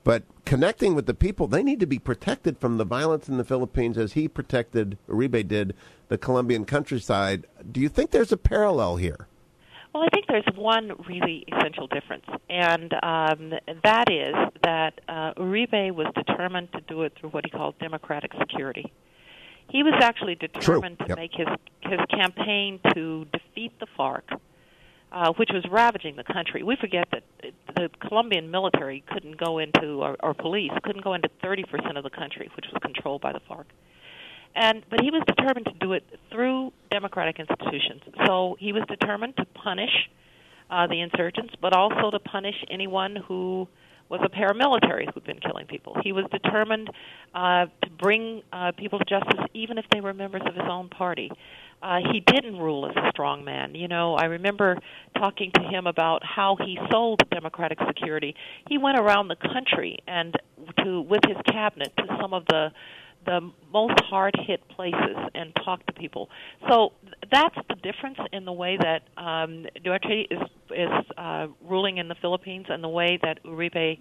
But 0.06 0.24
connecting 0.46 0.94
with 0.94 1.08
the 1.08 1.16
people, 1.16 1.48
they 1.48 1.64
need 1.64 1.80
to 1.82 1.88
be 1.88 1.98
protected 2.00 2.60
from 2.60 2.78
the 2.78 2.86
violence 2.86 3.28
in 3.28 3.38
the 3.38 3.44
Philippines 3.44 3.98
as 3.98 4.14
he 4.14 4.28
protected, 4.28 4.98
Uribe 5.10 5.48
did, 5.48 5.74
the 6.10 6.18
Colombian 6.20 6.64
countryside. 6.64 7.46
Do 7.72 7.82
you 7.82 7.90
think 7.90 8.12
there's 8.12 8.32
a 8.32 8.38
parallel 8.38 8.98
here? 8.98 9.28
Well, 9.94 10.04
I 10.04 10.10
think 10.14 10.28
there's 10.28 10.46
one 10.56 10.92
really 11.10 11.44
essential 11.52 11.88
difference, 11.88 12.26
and 12.50 12.94
um, 13.02 13.54
that 13.84 14.12
is 14.12 14.36
that 14.62 15.02
uh, 15.08 15.34
Uribe 15.38 15.92
was 15.96 16.08
determined 16.14 16.72
to 16.74 16.82
do 16.82 17.02
it 17.04 17.14
through 17.20 17.30
what 17.30 17.44
he 17.46 17.50
called 17.50 17.80
democratic 17.80 18.32
security. 18.38 18.92
He 19.72 19.82
was 19.82 19.94
actually 20.02 20.36
determined 20.36 21.00
to 21.00 21.06
Yep. 21.10 21.18
make 21.18 21.32
his 21.34 21.48
his 21.82 22.00
campaign 22.12 22.80
to 22.94 23.26
defeat 23.34 23.72
the 23.80 23.88
FARC, 23.98 24.38
uh, 25.12 25.32
which 25.34 25.50
was 25.54 25.64
ravaging 25.72 26.16
the 26.16 26.24
country. 26.24 26.64
We 26.64 26.76
forget 26.76 27.08
that 27.12 27.24
the 27.76 27.90
Colombian 28.08 28.52
military 28.52 29.04
couldn't 29.12 29.38
go 29.38 29.60
into, 29.60 30.04
or, 30.04 30.18
or 30.22 30.34
police 30.34 30.72
couldn't 30.84 31.04
go 31.04 31.14
into 31.14 31.30
30% 31.44 31.98
of 31.98 32.04
the 32.04 32.10
country, 32.10 32.50
which 32.56 32.66
was 32.72 32.82
controlled 32.82 33.22
by 33.22 33.32
the 33.32 33.40
FARC. 33.50 33.66
And 34.56 34.84
but 34.90 35.02
he 35.02 35.12
was 35.12 35.22
determined 35.28 35.66
to 35.66 35.74
do 35.80 35.94
it 35.94 36.04
through 36.32 36.72
democratic 36.90 37.40
institutions. 37.40 38.02
So 38.26 38.56
he 38.60 38.72
was 38.72 38.84
determined 38.88 39.36
to 39.38 39.46
punish 39.46 40.10
uh, 40.70 40.88
the 40.88 41.02
insurgents, 41.02 41.54
but 41.62 41.74
also 41.74 42.10
to 42.12 42.20
punish 42.20 42.56
anyone 42.70 43.18
who 43.28 43.68
was 44.08 44.22
a 44.24 44.30
paramilitary 44.30 45.12
who'd 45.14 45.24
been 45.26 45.40
killing 45.40 45.66
people. 45.66 45.98
He 46.04 46.12
was 46.12 46.26
determined 46.32 46.90
uh, 47.34 47.66
to 47.84 47.90
bring 48.00 48.44
uh, 48.54 48.72
people 48.78 49.00
to 49.00 49.06
justice, 49.06 49.40
even 49.54 49.78
if 49.78 49.86
they 49.92 50.00
were 50.00 50.14
members 50.14 50.44
of 50.46 50.54
his 50.54 50.64
own 50.70 50.90
party. 50.90 51.32
Uh, 51.86 52.00
he 52.12 52.20
didn't 52.20 52.58
rule 52.58 52.88
as 52.88 52.96
a 52.96 53.10
strong 53.12 53.46
man. 53.46 53.76
You 53.76 53.88
know, 53.88 54.16
I 54.16 54.26
remember 54.26 54.80
talking 55.20 55.52
to 55.54 55.62
him 55.62 55.86
about 55.86 56.24
how 56.26 56.58
he 56.60 56.80
sold 56.90 57.22
democratic 57.30 57.78
security. 57.88 58.34
He 58.68 58.80
went 58.80 58.98
around 58.98 59.28
the 59.28 59.36
country 59.36 60.00
and 60.08 60.34
to 60.84 61.02
with 61.02 61.22
his 61.28 61.38
cabinet 61.48 61.94
to 61.98 62.06
some 62.20 62.34
of 62.34 62.46
the 62.48 62.70
the 63.28 63.52
most 63.72 64.00
hard 64.02 64.36
hit 64.48 64.68
places 64.70 65.18
and 65.36 65.54
talk 65.64 65.86
to 65.86 65.94
people. 65.94 66.30
So 66.70 66.94
that's 67.32 67.56
the 67.70 67.76
difference 67.76 68.18
in 68.32 68.46
the 68.46 68.54
way 68.54 68.78
that 68.82 69.02
um, 69.22 69.66
Duterte 69.84 70.26
is 70.32 70.40
is 70.72 70.90
uh, 71.20 71.48
ruling 71.68 71.98
in 71.98 72.08
the 72.08 72.16
Philippines 72.16 72.66
and 72.68 72.84
the 72.84 72.90
way 72.90 73.20
that 73.22 73.44
Uribe 73.44 74.00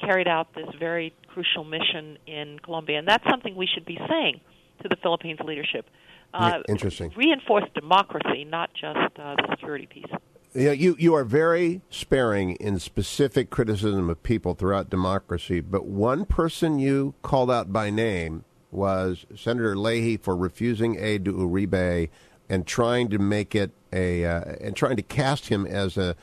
carried 0.00 0.28
out 0.28 0.54
this 0.54 0.68
very 0.78 1.14
crucial 1.28 1.64
mission 1.64 2.18
in 2.26 2.58
Colombia. 2.58 2.98
And 2.98 3.08
that's 3.08 3.24
something 3.30 3.56
we 3.56 3.68
should 3.72 3.86
be 3.86 3.98
saying 4.06 4.40
to 4.82 4.88
the 4.90 4.96
Philippines 5.02 5.40
leadership. 5.42 5.86
Uh, 6.34 6.62
interesting. 6.68 7.12
Reinforce 7.16 7.64
democracy, 7.74 8.44
not 8.44 8.70
just 8.74 9.18
uh, 9.18 9.34
the 9.36 9.46
security 9.50 9.86
piece. 9.86 10.06
You, 10.54 10.66
know, 10.66 10.72
you 10.72 10.96
you 10.98 11.14
are 11.14 11.24
very 11.24 11.80
sparing 11.90 12.52
in 12.56 12.78
specific 12.78 13.50
criticism 13.50 14.10
of 14.10 14.22
people 14.22 14.54
throughout 14.54 14.90
democracy, 14.90 15.60
but 15.60 15.86
one 15.86 16.24
person 16.24 16.78
you 16.78 17.14
called 17.22 17.50
out 17.50 17.72
by 17.72 17.90
name 17.90 18.44
was 18.70 19.26
Senator 19.34 19.76
Leahy 19.76 20.16
for 20.16 20.36
refusing 20.36 20.98
aid 20.98 21.24
to 21.26 21.32
Uribe 21.32 22.08
and 22.48 22.66
trying 22.66 23.08
to 23.10 23.18
make 23.18 23.54
it 23.54 23.70
a 23.92 24.24
uh, 24.24 24.56
and 24.60 24.76
trying 24.76 24.96
to 24.96 25.02
cast 25.02 25.48
him 25.48 25.66
as 25.66 25.96
a 25.96 26.16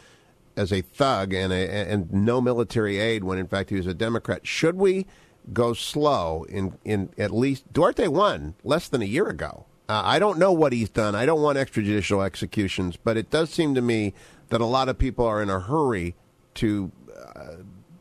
as 0.56 0.74
a 0.74 0.82
thug 0.82 1.34
and 1.34 1.54
a, 1.54 1.72
and 1.72 2.12
no 2.12 2.42
military 2.42 3.00
aid 3.00 3.24
when 3.24 3.38
in 3.38 3.48
fact 3.48 3.70
he 3.70 3.76
was 3.76 3.88
a 3.88 3.94
Democrat. 3.94 4.46
Should 4.46 4.76
we 4.76 5.06
go 5.54 5.74
slow 5.74 6.44
in 6.50 6.78
in 6.86 7.10
at 7.18 7.32
least 7.32 7.72
Duterte 7.74 8.08
won 8.08 8.56
less 8.64 8.88
than 8.88 9.02
a 9.02 9.06
year 9.06 9.28
ago. 9.28 9.66
Uh, 9.90 10.04
I 10.06 10.20
don't 10.20 10.38
know 10.38 10.52
what 10.52 10.72
he's 10.72 10.90
done. 10.90 11.16
I 11.16 11.26
don't 11.26 11.42
want 11.42 11.58
extrajudicial 11.58 12.24
executions, 12.24 12.96
but 12.96 13.18
it 13.18 13.32
does 13.32 13.50
seem 13.50 13.74
to 13.74 13.82
me 13.82 14.14
that 14.50 14.62
a 14.62 14.66
lot 14.66 14.88
of 14.88 15.00
people 15.00 15.26
are 15.26 15.42
in 15.42 15.50
a 15.50 15.60
hurry 15.60 16.16
to 16.56 16.92
uh, 17.18 17.56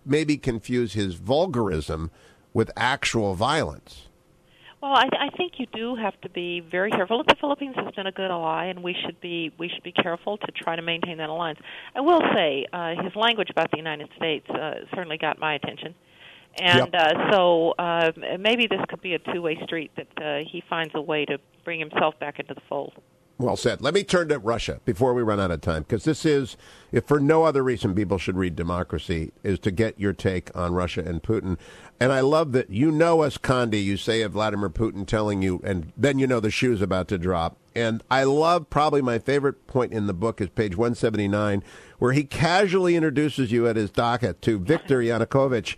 maybe 0.05 0.37
confuse 0.37 0.93
his 0.93 1.15
vulgarism 1.15 2.11
with 2.53 2.71
actual 2.77 3.35
violence. 3.35 4.09
Well, 4.83 4.93
I, 4.93 5.09
I 5.19 5.37
think 5.37 5.55
you 5.59 5.67
do 5.73 5.97
have 5.97 6.21
to 6.21 6.29
be 6.29 6.61
very 6.61 6.91
careful. 6.91 7.25
The 7.27 7.35
Philippines 7.41 7.75
has 7.77 7.95
been 7.95 8.07
a 8.07 8.13
good 8.13 8.31
ally, 8.31 8.67
and 8.67 8.83
we 8.83 8.95
should 9.05 9.21
be 9.21 9.51
we 9.59 9.69
should 9.69 9.83
be 9.83 9.91
careful 9.91 10.37
to 10.37 10.53
try 10.53 10.77
to 10.77 10.83
maintain 10.83 11.19
that 11.19 11.31
alliance. 11.31 11.59
I 11.97 12.01
will 12.03 12.21
say 12.33 12.67
uh, 12.73 12.95
his 13.03 13.17
language 13.17 13.49
about 13.51 13.71
the 13.71 13.79
United 13.79 14.09
States 14.17 14.49
uh, 14.51 14.85
certainly 14.95 15.19
got 15.19 15.41
my 15.41 15.55
attention, 15.55 15.95
and 16.61 16.91
Yep. 16.93 16.95
uh, 16.95 17.31
so 17.33 17.75
uh, 17.79 18.13
maybe 18.39 18.67
this 18.67 18.81
could 18.89 19.01
be 19.01 19.15
a 19.15 19.19
two-way 19.19 19.59
street 19.65 19.91
that 19.97 20.09
uh, 20.23 20.45
he 20.51 20.63
finds 20.69 20.93
a 20.95 21.01
way 21.01 21.25
to 21.25 21.39
bring 21.65 21.81
himself 21.81 22.19
back 22.19 22.39
into 22.39 22.55
the 22.55 22.61
fold. 22.69 22.93
Well 23.41 23.57
said. 23.57 23.81
Let 23.81 23.95
me 23.95 24.03
turn 24.03 24.31
to 24.31 24.39
Russia 24.41 24.81
before 24.85 25.15
we 25.15 25.23
run 25.23 25.39
out 25.39 25.53
of 25.53 25.61
time, 25.61 25.83
because 25.83 26.03
this 26.03 26.25
is, 26.25 26.57
if 26.91 27.05
for 27.05 27.21
no 27.21 27.45
other 27.45 27.63
reason 27.63 27.95
people 27.95 28.19
should 28.19 28.37
read 28.37 28.57
Democracy, 28.57 29.31
is 29.45 29.61
to 29.61 29.71
get 29.71 30.01
your 30.01 30.13
take 30.13 30.51
on 30.57 30.75
Russia 30.75 31.05
and 31.07 31.23
Putin. 31.23 31.57
And 32.01 32.11
I 32.13 32.19
love 32.19 32.51
that 32.53 32.71
you 32.71 32.91
know 32.91 33.23
us, 33.23 33.39
Condi. 33.39 33.81
You 33.85 33.97
say 33.97 34.23
of 34.23 34.33
Vladimir 34.33 34.71
Putin 34.71 35.07
telling 35.07 35.41
you, 35.41 35.61
and 35.63 35.93
then 35.97 36.19
you 36.19 36.27
know 36.27 36.41
the 36.41 36.51
shoe's 36.51 36.83
about 36.83 37.07
to 37.09 37.19
drop. 37.19 37.57
And 37.77 38.03
I 38.11 38.25
love 38.25 38.71
probably 38.71 39.03
my 39.03 39.21
favorite 39.21 39.69
point 39.69 39.93
in 39.93 40.09
the 40.09 40.15
book 40.15 40.41
is 40.41 40.49
page 40.49 40.77
179, 40.77 41.63
where 42.01 42.13
he 42.13 42.25
casually 42.25 42.97
introduces 42.97 43.53
you 43.53 43.69
at 43.69 43.77
his 43.77 43.91
dacha 43.91 44.33
to 44.33 44.59
Viktor 44.59 44.99
Yanukovych 44.99 45.77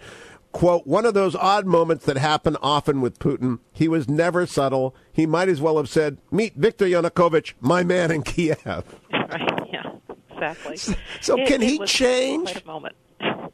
quote, 0.52 0.86
one 0.86 1.04
of 1.06 1.14
those 1.14 1.34
odd 1.36 1.66
moments 1.66 2.04
that 2.06 2.16
happen 2.16 2.56
often 2.62 3.00
with 3.00 3.18
Putin. 3.18 3.60
He 3.72 3.88
was 3.88 4.08
never 4.08 4.46
subtle. 4.46 4.94
He 5.12 5.26
might 5.26 5.48
as 5.48 5.60
well 5.60 5.76
have 5.76 5.88
said, 5.88 6.18
Meet 6.30 6.54
Viktor 6.56 6.86
Yanukovych, 6.86 7.54
my 7.60 7.82
man 7.82 8.10
in 8.10 8.22
Kiev. 8.22 8.58
right? 9.12 9.68
Yeah, 9.72 9.92
exactly. 10.30 10.76
so 11.20 11.36
It- 11.38 11.46
can 11.48 11.62
it 11.62 11.68
he 11.68 11.78
change? 11.84 12.50
Quite 12.52 12.62
a 12.64 12.66
moment. 12.66 12.96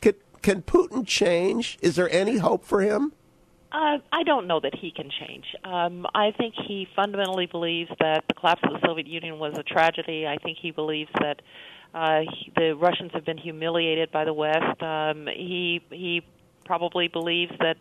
Can, 0.00 0.14
can 0.42 0.62
Putin 0.62 1.06
change? 1.06 1.78
Is 1.82 1.96
there 1.96 2.10
any 2.10 2.38
hope 2.38 2.64
for 2.64 2.80
him? 2.80 3.12
Uh, 3.72 3.98
I 4.12 4.22
don't 4.22 4.46
know 4.46 4.60
that 4.60 4.74
he 4.74 4.90
can 4.90 5.10
change. 5.10 5.44
Um, 5.64 6.06
I 6.14 6.30
think 6.30 6.54
he 6.54 6.86
fundamentally 6.96 7.46
believes 7.46 7.90
that 8.00 8.24
the 8.28 8.32
collapse 8.34 8.62
of 8.64 8.80
the 8.80 8.86
Soviet 8.86 9.06
Union 9.06 9.38
was 9.38 9.58
a 9.58 9.62
tragedy. 9.62 10.26
I 10.26 10.38
think 10.38 10.56
he 10.62 10.70
believes 10.70 11.10
that 11.20 11.42
uh, 11.92 12.20
he, 12.20 12.52
the 12.56 12.74
Russians 12.74 13.10
have 13.12 13.24
been 13.26 13.36
humiliated 13.36 14.10
by 14.12 14.24
the 14.24 14.32
West. 14.32 14.80
Um, 14.82 15.26
he 15.26 15.82
he 15.90 16.22
probably 16.66 17.08
believes 17.08 17.52
that 17.60 17.76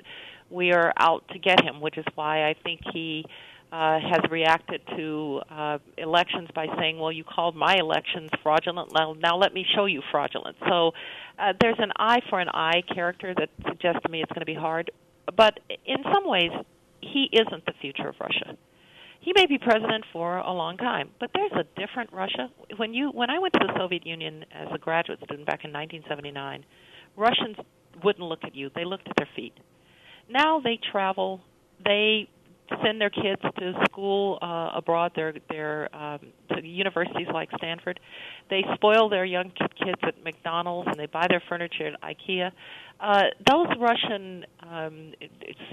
we 0.49 0.71
are 0.71 0.93
out 0.97 1.27
to 1.29 1.39
get 1.39 1.63
him, 1.63 1.81
which 1.81 1.97
is 1.97 2.05
why 2.15 2.47
I 2.47 2.55
think 2.63 2.81
he 2.93 3.25
uh, 3.71 3.99
has 3.99 4.21
reacted 4.29 4.81
to 4.95 5.41
uh, 5.49 5.77
elections 5.97 6.49
by 6.53 6.67
saying, 6.77 6.99
"Well, 6.99 7.11
you 7.11 7.23
called 7.23 7.55
my 7.55 7.75
elections 7.75 8.29
fraudulent. 8.43 8.91
Now, 8.93 9.15
now 9.19 9.37
let 9.37 9.53
me 9.53 9.65
show 9.75 9.85
you 9.85 10.01
fraudulent." 10.11 10.55
So 10.69 10.91
uh, 11.37 11.53
there's 11.59 11.79
an 11.79 11.91
eye 11.97 12.21
for 12.29 12.39
an 12.39 12.49
eye 12.49 12.83
character 12.93 13.33
that 13.37 13.49
suggests 13.67 13.99
to 14.03 14.09
me 14.09 14.21
it's 14.21 14.31
going 14.31 14.41
to 14.41 14.45
be 14.45 14.55
hard. 14.55 14.91
But 15.35 15.59
in 15.85 15.97
some 16.13 16.27
ways, 16.27 16.51
he 17.01 17.29
isn't 17.33 17.65
the 17.65 17.73
future 17.81 18.07
of 18.07 18.15
Russia. 18.19 18.55
He 19.19 19.33
may 19.35 19.47
be 19.47 19.57
president 19.57 20.05
for 20.13 20.37
a 20.37 20.53
long 20.53 20.77
time, 20.77 21.09
but 21.19 21.31
there's 21.33 21.51
a 21.53 21.63
different 21.79 22.13
Russia. 22.13 22.49
When 22.77 22.93
you 22.93 23.09
when 23.09 23.31
I 23.31 23.39
went 23.39 23.53
to 23.53 23.59
the 23.59 23.73
Soviet 23.75 24.05
Union 24.05 24.45
as 24.53 24.67
a 24.73 24.77
graduate 24.77 25.19
student 25.25 25.47
back 25.47 25.65
in 25.65 25.73
1979, 25.73 26.63
Russians 27.17 27.57
wouldn't 28.03 28.25
look 28.25 28.43
at 28.43 28.55
you; 28.55 28.69
they 28.75 28.85
looked 28.85 29.07
at 29.07 29.15
their 29.17 29.29
feet. 29.35 29.53
Now 30.29 30.59
they 30.59 30.79
travel, 30.91 31.41
they 31.83 32.29
send 32.83 32.99
their 32.99 33.09
kids 33.09 33.41
to 33.59 33.73
school 33.89 34.39
uh, 34.41 34.71
abroad. 34.75 35.11
They're 35.15 35.33
they're 35.49 35.95
um, 35.95 36.19
to 36.49 36.65
universities 36.65 37.27
like 37.33 37.49
Stanford. 37.57 37.99
They 38.49 38.63
spoil 38.75 39.09
their 39.09 39.25
young 39.25 39.51
kids 39.51 39.99
at 40.03 40.23
McDonald's 40.23 40.87
and 40.87 40.99
they 40.99 41.05
buy 41.05 41.27
their 41.29 41.43
furniture 41.47 41.87
at 41.87 42.01
IKEA. 42.01 42.51
Uh, 42.99 43.23
those 43.51 43.67
Russian 43.79 44.45
um, 44.63 45.13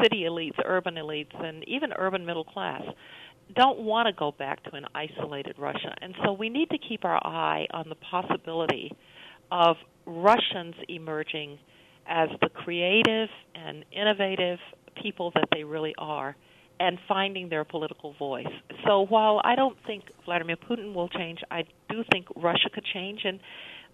city 0.03 0.25
elites, 0.29 0.59
urban 0.65 0.97
elites, 0.97 1.35
and 1.43 1.67
even 1.69 1.93
urban 1.97 2.27
middle 2.27 2.45
class 2.45 2.83
don't 3.55 3.81
want 3.81 4.07
to 4.07 4.13
go 4.13 4.33
back 4.33 4.63
to 4.65 4.75
an 4.75 4.85
isolated 4.95 5.57
Russia. 5.59 5.95
And 6.01 6.15
so 6.25 6.33
we 6.33 6.49
need 6.49 6.71
to 6.71 6.79
keep 6.79 7.05
our 7.05 7.25
eye 7.25 7.67
on 7.73 7.89
the 7.89 7.97
possibility 7.97 8.93
of 9.51 9.77
Russians 10.07 10.75
emerging 10.89 11.59
as 12.07 12.29
the 12.41 12.49
creative 12.49 13.29
and 13.55 13.85
innovative 13.93 14.59
people 15.01 15.31
that 15.35 15.49
they 15.53 15.65
really 15.65 15.95
are 15.99 16.37
and 16.81 16.99
finding 17.07 17.49
their 17.49 17.65
political 17.65 18.13
voice. 18.15 18.47
So 18.87 19.07
while 19.07 19.41
I 19.45 19.55
don't 19.55 19.77
think 19.87 20.05
Vladimir 20.25 20.57
Putin 20.57 20.95
will 20.95 21.09
change, 21.09 21.41
I 21.51 21.65
do 21.89 22.03
think 22.11 22.27
Russia 22.37 22.69
could 22.73 22.85
change 22.85 23.21
and 23.25 23.41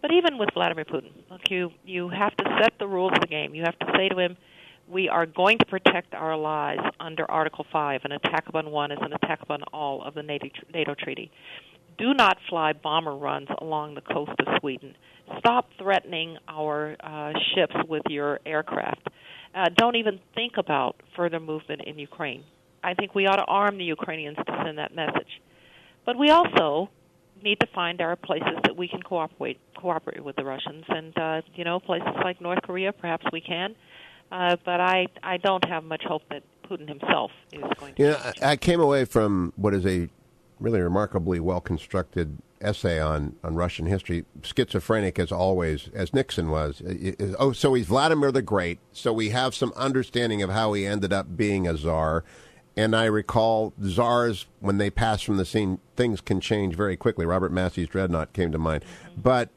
but 0.00 0.12
even 0.12 0.38
with 0.38 0.50
Vladimir 0.54 0.84
Putin, 0.84 1.10
look 1.28 1.50
you 1.50 1.70
you 1.84 2.08
have 2.08 2.36
to 2.36 2.44
set 2.62 2.72
the 2.78 2.86
rules 2.86 3.12
of 3.14 3.20
the 3.20 3.26
game. 3.26 3.54
You 3.54 3.64
have 3.64 3.78
to 3.80 3.86
say 3.96 4.08
to 4.08 4.16
him, 4.16 4.36
we 4.88 5.08
are 5.08 5.26
going 5.26 5.58
to 5.58 5.66
protect 5.66 6.14
our 6.14 6.32
allies 6.32 6.78
under 7.00 7.28
Article 7.30 7.66
5. 7.70 8.02
An 8.04 8.12
attack 8.12 8.44
upon 8.48 8.70
one 8.70 8.92
is 8.92 8.98
an 9.02 9.12
attack 9.12 9.42
upon 9.42 9.62
all 9.72 10.02
of 10.02 10.14
the 10.14 10.22
NATO 10.22 10.94
treaty. 10.94 11.30
Do 11.98 12.14
not 12.14 12.38
fly 12.48 12.72
bomber 12.72 13.16
runs 13.16 13.48
along 13.60 13.94
the 13.94 14.00
coast 14.00 14.32
of 14.38 14.46
Sweden. 14.60 14.94
Stop 15.38 15.68
threatening 15.78 16.38
our 16.48 16.96
uh, 17.00 17.32
ships 17.54 17.74
with 17.88 18.02
your 18.08 18.40
aircraft. 18.46 19.08
Uh, 19.54 19.66
don't 19.76 19.96
even 19.96 20.20
think 20.34 20.52
about 20.56 20.96
further 21.16 21.40
movement 21.40 21.82
in 21.86 21.98
Ukraine. 21.98 22.44
I 22.82 22.94
think 22.94 23.14
we 23.14 23.26
ought 23.26 23.36
to 23.36 23.44
arm 23.44 23.78
the 23.78 23.84
Ukrainians 23.84 24.36
to 24.36 24.62
send 24.64 24.78
that 24.78 24.94
message. 24.94 25.40
But 26.06 26.16
we 26.16 26.30
also 26.30 26.88
need 27.42 27.60
to 27.60 27.66
find 27.74 28.00
our 28.00 28.16
places 28.16 28.56
that 28.64 28.76
we 28.76 28.88
can 28.88 29.02
cooperate 29.02 29.58
cooperate 29.76 30.24
with 30.24 30.36
the 30.36 30.44
Russians, 30.44 30.84
and 30.88 31.16
uh, 31.18 31.42
you 31.54 31.64
know, 31.64 31.80
places 31.80 32.08
like 32.22 32.40
North 32.40 32.62
Korea, 32.62 32.92
perhaps 32.92 33.26
we 33.32 33.40
can. 33.40 33.74
Uh, 34.30 34.56
but 34.64 34.80
I 34.80 35.06
I 35.22 35.36
don't 35.38 35.64
have 35.68 35.84
much 35.84 36.02
hope 36.06 36.22
that 36.30 36.42
Putin 36.68 36.88
himself 36.88 37.30
is 37.52 37.62
going 37.78 37.94
to. 37.94 38.02
Yeah, 38.02 38.08
you 38.08 38.40
know, 38.40 38.48
I 38.48 38.56
came 38.56 38.80
away 38.80 39.04
from 39.04 39.52
what 39.56 39.74
is 39.74 39.84
a 39.86 40.08
really 40.60 40.80
remarkably 40.80 41.40
well 41.40 41.60
constructed 41.60 42.38
essay 42.60 43.00
on, 43.00 43.36
on 43.44 43.54
Russian 43.54 43.86
history. 43.86 44.24
Schizophrenic 44.42 45.18
as 45.18 45.30
always, 45.30 45.88
as 45.94 46.12
Nixon 46.12 46.50
was. 46.50 46.82
Oh, 47.38 47.52
so 47.52 47.74
he's 47.74 47.86
Vladimir 47.86 48.32
the 48.32 48.42
Great. 48.42 48.78
So 48.92 49.12
we 49.12 49.30
have 49.30 49.54
some 49.54 49.72
understanding 49.76 50.42
of 50.42 50.50
how 50.50 50.72
he 50.72 50.86
ended 50.86 51.12
up 51.12 51.36
being 51.36 51.68
a 51.68 51.76
czar. 51.76 52.24
And 52.76 52.94
I 52.94 53.06
recall 53.06 53.72
czars, 53.84 54.46
when 54.60 54.78
they 54.78 54.90
pass 54.90 55.22
from 55.22 55.36
the 55.36 55.44
scene, 55.44 55.80
things 55.96 56.20
can 56.20 56.40
change 56.40 56.76
very 56.76 56.96
quickly. 56.96 57.26
Robert 57.26 57.50
Massie's 57.52 57.88
Dreadnought 57.88 58.32
came 58.32 58.52
to 58.52 58.58
mind. 58.58 58.84
But 59.16 59.50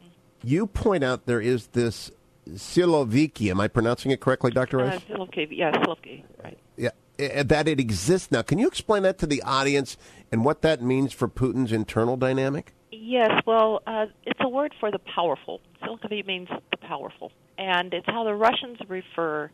you 0.44 0.66
point 0.66 1.04
out 1.04 1.28
there 1.28 1.42
is 1.42 1.68
this 1.68 2.12
Siloviki. 2.50 3.52
Am 3.52 3.60
I 3.60 3.68
pronouncing 3.68 4.12
it 4.12 4.20
correctly, 4.20 4.52
Dr. 4.52 4.78
Rice? 4.78 5.02
Uh, 5.10 5.14
Siloviki, 5.14 5.48
yeah, 5.52 5.72
Siloviki, 5.72 6.24
right. 6.44 6.58
Yeah, 6.78 6.90
that 7.18 7.68
it 7.68 7.80
exists 7.80 8.32
now. 8.32 8.42
Can 8.42 8.58
you 8.58 8.68
explain 8.68 9.04
that 9.04 9.18
to 9.20 9.28
the 9.28 9.42
audience 9.44 9.98
and 10.32 10.44
what 10.46 10.62
that 10.62 10.82
means 10.82 11.14
for 11.14 11.28
Putin's 11.28 11.72
internal 11.72 12.18
dynamic? 12.18 12.74
Yes, 12.92 13.32
well, 13.46 13.82
uh, 13.88 14.08
it's 14.26 14.40
a 14.42 14.50
word 14.50 14.74
for 14.80 14.92
the 14.92 15.00
powerful. 15.00 15.62
Siloviki 15.84 16.26
means 16.26 16.50
the 16.72 16.78
powerful. 16.78 17.32
And 17.58 17.94
it's 17.94 18.06
how 18.08 18.24
the 18.24 18.34
Russians 18.34 18.78
refer 18.88 19.52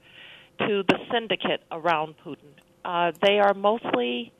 to 0.59 0.83
the 0.87 0.97
syndicate 1.11 1.61
around 1.71 2.15
Putin. 2.25 2.53
Uh, 2.83 3.11
they 3.21 3.39
are 3.39 3.53
mostly 3.53 4.31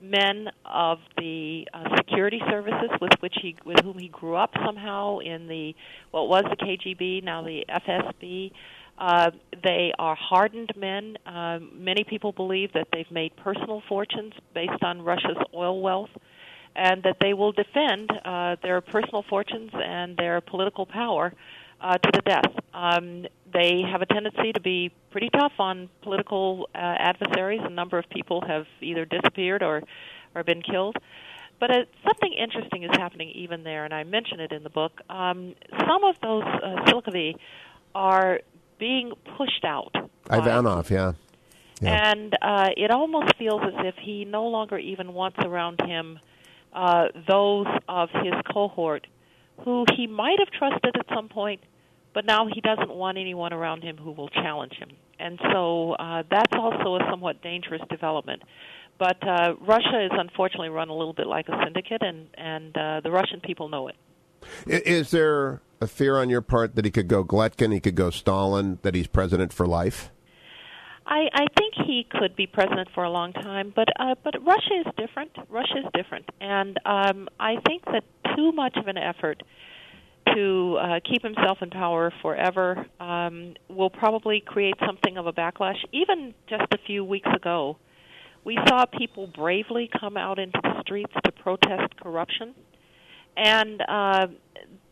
men 0.00 0.48
of 0.64 0.98
the 1.16 1.66
uh, 1.72 1.96
security 1.96 2.40
services 2.50 2.90
with 3.00 3.12
which 3.20 3.34
he 3.40 3.56
with 3.64 3.80
whom 3.82 3.98
he 3.98 4.08
grew 4.08 4.36
up 4.36 4.52
somehow 4.64 5.18
in 5.18 5.48
the 5.48 5.74
what 6.10 6.28
was 6.28 6.44
the 6.50 6.56
KGB 6.56 7.24
now 7.24 7.42
the 7.42 7.64
FSB 7.68 8.52
uh, 8.98 9.30
they 9.62 9.92
are 9.98 10.14
hardened 10.14 10.72
men 10.76 11.16
uh, 11.26 11.58
many 11.72 12.04
people 12.04 12.32
believe 12.32 12.72
that 12.72 12.88
they've 12.92 13.10
made 13.10 13.34
personal 13.36 13.82
fortunes 13.88 14.32
based 14.54 14.82
on 14.82 15.02
Russia's 15.02 15.36
oil 15.54 15.80
wealth 15.80 16.10
and 16.76 17.02
that 17.02 17.16
they 17.20 17.32
will 17.32 17.52
defend 17.52 18.10
uh, 18.24 18.56
their 18.62 18.80
personal 18.80 19.24
fortunes 19.28 19.70
and 19.74 20.16
their 20.16 20.40
political 20.40 20.84
power 20.86 21.32
uh, 21.80 21.98
to 21.98 22.10
the 22.12 22.20
death. 22.20 22.52
Um, 22.74 23.26
they 23.52 23.82
have 23.90 24.02
a 24.02 24.06
tendency 24.06 24.52
to 24.52 24.60
be 24.60 24.92
pretty 25.10 25.30
tough 25.30 25.52
on 25.58 25.88
political 26.02 26.68
uh, 26.74 26.78
adversaries. 26.78 27.62
A 27.64 27.70
number 27.70 27.98
of 27.98 28.08
people 28.10 28.42
have 28.46 28.66
either 28.80 29.04
disappeared 29.04 29.62
or, 29.62 29.82
or 30.34 30.44
been 30.44 30.62
killed. 30.62 30.96
But 31.58 31.70
uh, 31.70 31.84
something 32.04 32.32
interesting 32.34 32.82
is 32.82 32.90
happening 32.92 33.30
even 33.30 33.64
there, 33.64 33.86
and 33.86 33.94
I 33.94 34.04
mention 34.04 34.40
it 34.40 34.52
in 34.52 34.62
the 34.62 34.70
book. 34.70 35.00
Um, 35.08 35.54
some 35.86 36.04
of 36.04 36.16
those 36.20 36.44
uh, 36.44 36.92
are 37.94 38.40
being 38.78 39.12
pushed 39.36 39.64
out. 39.64 39.94
Ivanov, 40.30 40.90
yeah. 40.90 41.12
yeah. 41.80 42.12
And 42.12 42.34
uh, 42.40 42.68
it 42.76 42.90
almost 42.90 43.36
feels 43.36 43.62
as 43.62 43.74
if 43.86 43.94
he 44.00 44.24
no 44.24 44.46
longer 44.46 44.78
even 44.78 45.14
wants 45.14 45.38
around 45.40 45.80
him 45.80 46.18
uh, 46.72 47.06
those 47.28 47.66
of 47.88 48.10
his 48.10 48.34
cohort 48.52 49.06
who 49.64 49.84
he 49.96 50.06
might 50.06 50.38
have 50.38 50.50
trusted 50.50 50.96
at 50.96 51.06
some 51.14 51.28
point, 51.28 51.60
but 52.12 52.26
now 52.26 52.46
he 52.52 52.60
doesn't 52.60 52.90
want 52.90 53.18
anyone 53.18 53.52
around 53.52 53.82
him 53.82 53.96
who 53.96 54.12
will 54.12 54.28
challenge 54.28 54.74
him. 54.74 54.90
And 55.18 55.38
so 55.52 55.92
uh, 55.92 56.22
that's 56.30 56.52
also 56.54 56.96
a 56.96 57.06
somewhat 57.10 57.42
dangerous 57.42 57.80
development. 57.88 58.42
But 58.98 59.16
uh, 59.26 59.54
Russia 59.60 60.04
is 60.04 60.10
unfortunately 60.12 60.68
run 60.68 60.88
a 60.88 60.96
little 60.96 61.12
bit 61.12 61.26
like 61.26 61.48
a 61.48 61.58
syndicate, 61.64 62.02
and, 62.02 62.28
and 62.34 62.76
uh, 62.76 63.00
the 63.02 63.10
Russian 63.10 63.40
people 63.40 63.68
know 63.68 63.88
it. 63.88 63.96
Is 64.66 65.10
there 65.10 65.60
a 65.80 65.86
fear 65.86 66.16
on 66.16 66.30
your 66.30 66.40
part 66.40 66.74
that 66.76 66.84
he 66.84 66.90
could 66.90 67.08
go 67.08 67.24
Gletkin, 67.24 67.72
he 67.72 67.80
could 67.80 67.94
go 67.94 68.10
Stalin, 68.10 68.78
that 68.82 68.94
he's 68.94 69.06
president 69.06 69.52
for 69.52 69.66
life? 69.66 70.10
I, 71.06 71.28
I 71.32 71.46
think 71.56 71.74
he 71.86 72.04
could 72.10 72.34
be 72.34 72.46
president 72.46 72.88
for 72.92 73.04
a 73.04 73.10
long 73.10 73.32
time, 73.32 73.72
but 73.74 73.88
uh, 73.98 74.16
but 74.24 74.34
Russia 74.44 74.82
is 74.84 74.92
different. 74.96 75.30
Russia 75.48 75.78
is 75.78 75.84
different, 75.94 76.28
and 76.40 76.78
um, 76.84 77.28
I 77.38 77.56
think 77.64 77.84
that 77.84 78.02
too 78.34 78.50
much 78.50 78.76
of 78.76 78.88
an 78.88 78.98
effort 78.98 79.42
to 80.34 80.76
uh, 80.80 81.00
keep 81.08 81.22
himself 81.22 81.58
in 81.62 81.70
power 81.70 82.12
forever 82.22 82.86
um, 82.98 83.54
will 83.68 83.90
probably 83.90 84.42
create 84.44 84.74
something 84.84 85.16
of 85.16 85.28
a 85.28 85.32
backlash. 85.32 85.76
Even 85.92 86.34
just 86.48 86.64
a 86.72 86.78
few 86.86 87.04
weeks 87.04 87.28
ago, 87.34 87.76
we 88.44 88.58
saw 88.66 88.84
people 88.86 89.28
bravely 89.28 89.88
come 90.00 90.16
out 90.16 90.40
into 90.40 90.58
the 90.62 90.80
streets 90.80 91.12
to 91.24 91.30
protest 91.30 91.96
corruption, 92.02 92.54
and 93.36 93.82
uh, 93.86 94.26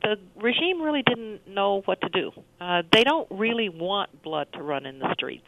the 0.03 0.17
regime 0.41 0.83
really 0.83 1.03
didn't 1.03 1.49
know 1.49 1.83
what 1.85 2.01
to 2.03 2.09
do. 2.11 2.31
Uh, 2.61 2.83
they 2.93 3.05
don't 3.05 3.27
really 3.31 3.69
want 3.69 4.23
blood 4.23 4.49
to 4.53 4.63
run 4.63 4.87
in 4.87 4.99
the 4.99 5.13
streets. 5.15 5.47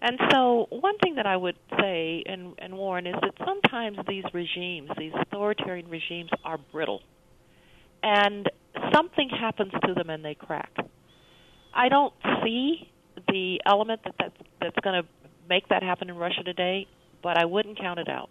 And 0.00 0.18
so, 0.30 0.66
one 0.70 0.98
thing 0.98 1.14
that 1.16 1.26
I 1.26 1.36
would 1.36 1.56
say 1.78 2.24
and, 2.26 2.54
and 2.58 2.74
warn 2.74 3.06
is 3.06 3.14
that 3.20 3.34
sometimes 3.46 3.98
these 4.08 4.24
regimes, 4.34 4.90
these 4.98 5.12
authoritarian 5.14 5.88
regimes, 5.88 6.30
are 6.44 6.58
brittle. 6.58 7.02
And 8.02 8.50
something 8.92 9.28
happens 9.28 9.72
to 9.86 9.94
them 9.94 10.10
and 10.10 10.24
they 10.24 10.34
crack. 10.34 10.74
I 11.72 11.88
don't 11.88 12.12
see 12.42 12.90
the 13.28 13.60
element 13.64 14.00
that 14.04 14.14
that's, 14.18 14.36
that's 14.60 14.76
going 14.82 15.02
to 15.02 15.08
make 15.48 15.68
that 15.68 15.84
happen 15.84 16.10
in 16.10 16.16
Russia 16.16 16.42
today, 16.42 16.88
but 17.22 17.38
I 17.38 17.44
wouldn't 17.44 17.78
count 17.78 18.00
it 18.00 18.08
out. 18.08 18.28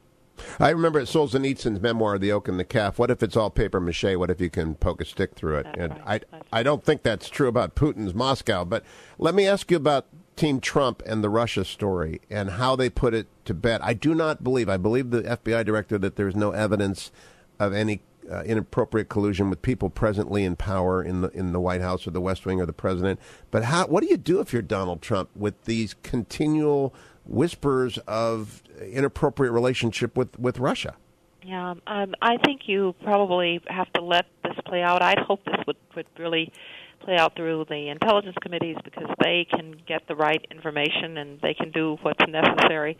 I 0.59 0.69
remember 0.69 1.01
Solzhenitsyn's 1.01 1.81
memoir, 1.81 2.17
The 2.17 2.31
Oak 2.31 2.47
and 2.47 2.59
the 2.59 2.63
Calf. 2.63 2.99
What 2.99 3.11
if 3.11 3.23
it's 3.23 3.37
all 3.37 3.49
paper 3.49 3.79
mache? 3.79 4.15
What 4.15 4.29
if 4.29 4.41
you 4.41 4.49
can 4.49 4.75
poke 4.75 5.01
a 5.01 5.05
stick 5.05 5.35
through 5.35 5.57
it? 5.57 5.63
That's 5.63 5.79
and 5.79 5.99
right. 6.05 6.23
I, 6.51 6.59
I 6.59 6.63
don't 6.63 6.83
think 6.83 7.03
that's 7.03 7.29
true 7.29 7.47
about 7.47 7.75
Putin's 7.75 8.13
Moscow. 8.13 8.65
But 8.65 8.83
let 9.17 9.35
me 9.35 9.47
ask 9.47 9.69
you 9.71 9.77
about 9.77 10.07
Team 10.35 10.59
Trump 10.59 11.03
and 11.05 11.23
the 11.23 11.29
Russia 11.29 11.65
story 11.65 12.21
and 12.29 12.51
how 12.51 12.75
they 12.75 12.89
put 12.89 13.13
it 13.13 13.27
to 13.45 13.53
bed. 13.53 13.81
I 13.83 13.93
do 13.93 14.15
not 14.15 14.43
believe, 14.43 14.69
I 14.69 14.77
believe 14.77 15.11
the 15.11 15.21
FBI 15.21 15.65
director 15.65 15.97
that 15.99 16.15
there's 16.15 16.35
no 16.35 16.51
evidence 16.51 17.11
of 17.59 17.73
any 17.73 18.01
uh, 18.31 18.43
inappropriate 18.43 19.09
collusion 19.09 19.49
with 19.49 19.61
people 19.61 19.89
presently 19.89 20.43
in 20.43 20.55
power 20.55 21.03
in 21.03 21.21
the 21.21 21.29
in 21.29 21.51
the 21.51 21.59
White 21.59 21.81
House 21.81 22.07
or 22.07 22.11
the 22.11 22.21
West 22.21 22.45
Wing 22.45 22.61
or 22.61 22.65
the 22.65 22.73
president. 22.73 23.19
But 23.49 23.65
how? 23.65 23.87
What 23.87 24.03
do 24.03 24.09
you 24.09 24.17
do 24.17 24.39
if 24.39 24.53
you're 24.53 24.61
Donald 24.61 25.01
Trump 25.01 25.29
with 25.35 25.65
these 25.65 25.95
continual 26.03 26.93
whispers 27.31 27.97
of 28.07 28.61
inappropriate 28.91 29.53
relationship 29.53 30.17
with, 30.17 30.37
with 30.37 30.59
Russia. 30.59 30.95
Yeah, 31.43 31.73
um, 31.87 32.13
I 32.21 32.37
think 32.37 32.61
you 32.67 32.93
probably 33.03 33.61
have 33.67 33.91
to 33.93 34.01
let 34.01 34.25
this 34.43 34.53
play 34.65 34.83
out. 34.83 35.01
I'd 35.01 35.17
hope 35.19 35.43
this 35.45 35.55
would, 35.65 35.77
would 35.95 36.05
really 36.19 36.51
play 36.99 37.17
out 37.17 37.35
through 37.35 37.65
the 37.67 37.89
intelligence 37.89 38.35
committees 38.41 38.77
because 38.83 39.09
they 39.23 39.47
can 39.49 39.75
get 39.87 40.07
the 40.07 40.15
right 40.15 40.45
information 40.51 41.17
and 41.17 41.39
they 41.41 41.55
can 41.55 41.71
do 41.71 41.97
what's 42.03 42.23
necessary. 42.27 42.97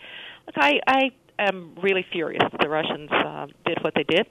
Look, 0.47 0.55
I, 0.57 0.79
I 0.87 1.11
am 1.37 1.75
really 1.81 2.05
furious 2.11 2.41
that 2.51 2.59
the 2.59 2.69
Russians 2.69 3.11
uh, 3.11 3.47
did 3.65 3.77
what 3.83 3.93
they 3.95 4.03
did 4.03 4.25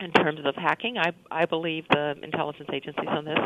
in 0.00 0.12
terms 0.12 0.40
of 0.44 0.54
hacking. 0.54 0.96
I, 0.96 1.12
I 1.30 1.46
believe 1.46 1.86
the 1.90 2.14
intelligence 2.22 2.68
agencies 2.72 3.08
on 3.08 3.24
this, 3.24 3.38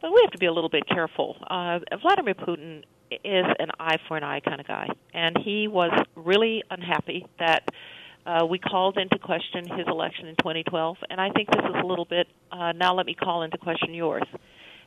but 0.00 0.12
we 0.12 0.20
have 0.22 0.32
to 0.32 0.38
be 0.38 0.46
a 0.46 0.52
little 0.52 0.70
bit 0.70 0.86
careful. 0.88 1.36
Uh, 1.48 1.78
Vladimir 2.02 2.34
Putin 2.34 2.82
is 3.10 3.46
an 3.58 3.70
eye 3.78 3.98
for 4.08 4.16
an 4.16 4.24
eye 4.24 4.40
kind 4.40 4.60
of 4.60 4.66
guy, 4.66 4.88
and 5.12 5.36
he 5.44 5.68
was 5.68 5.92
really 6.16 6.62
unhappy 6.70 7.26
that 7.38 7.68
uh, 8.26 8.46
we 8.48 8.58
called 8.58 8.96
into 8.96 9.18
question 9.18 9.66
his 9.66 9.86
election 9.86 10.26
in 10.26 10.36
2012, 10.36 10.96
and 11.10 11.20
I 11.20 11.30
think 11.30 11.50
this 11.50 11.64
is 11.64 11.76
a 11.82 11.86
little 11.86 12.06
bit. 12.06 12.26
Uh, 12.50 12.72
now, 12.72 12.94
let 12.94 13.06
me 13.06 13.14
call 13.14 13.42
into 13.42 13.58
question 13.58 13.92
yours. 13.92 14.24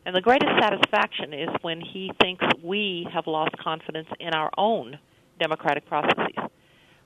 And 0.06 0.15
the 0.15 0.22
greatest 0.22 0.52
satisfaction 0.62 1.34
is 1.34 1.50
when 1.62 1.82
he 1.82 2.12
thinks 2.22 2.43
we 2.63 3.08
have 3.13 3.28
lost 3.28 3.58
confidence 3.58 4.08
in 4.20 4.34
our 4.34 4.50
own 4.58 4.98
democratic 5.39 5.86
processes, 5.86 6.36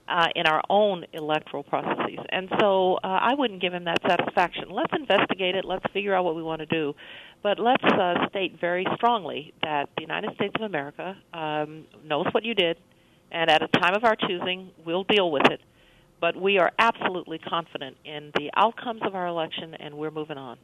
uh, 0.07 0.27
in 0.35 0.45
our 0.45 0.61
own 0.69 1.05
electoral 1.13 1.63
processes. 1.63 2.19
And 2.29 2.47
so 2.59 2.95
uh, 3.03 3.07
I 3.07 3.33
wouldn't 3.33 3.61
give 3.61 3.73
him 3.73 3.85
that 3.85 3.97
satisfaction. 4.07 4.65
Let's 4.69 4.93
investigate 4.93 5.55
it. 5.55 5.65
Let's 5.65 5.85
figure 5.91 6.13
out 6.13 6.23
what 6.25 6.35
we 6.35 6.43
want 6.43 6.59
to 6.59 6.65
do. 6.67 6.93
But 7.43 7.59
let's 7.59 7.83
uh, 7.83 8.27
state 8.29 8.59
very 8.59 8.85
strongly 8.95 9.53
that 9.63 9.89
the 9.95 10.01
United 10.01 10.35
States 10.35 10.53
of 10.55 10.61
America 10.61 11.17
um, 11.33 11.85
knows 12.05 12.27
what 12.31 12.45
you 12.45 12.53
did, 12.53 12.77
and 13.31 13.49
at 13.49 13.63
a 13.63 13.67
time 13.67 13.95
of 13.95 14.03
our 14.03 14.15
choosing, 14.15 14.71
we'll 14.85 15.03
deal 15.03 15.31
with 15.31 15.45
it 15.49 15.61
but 16.21 16.39
we 16.39 16.59
are 16.59 16.71
absolutely 16.79 17.39
confident 17.39 17.97
in 18.05 18.31
the 18.37 18.51
outcomes 18.55 19.01
of 19.03 19.15
our 19.15 19.27
election, 19.27 19.73
and 19.73 19.95
we're 19.95 20.11
moving 20.11 20.37
on. 20.37 20.57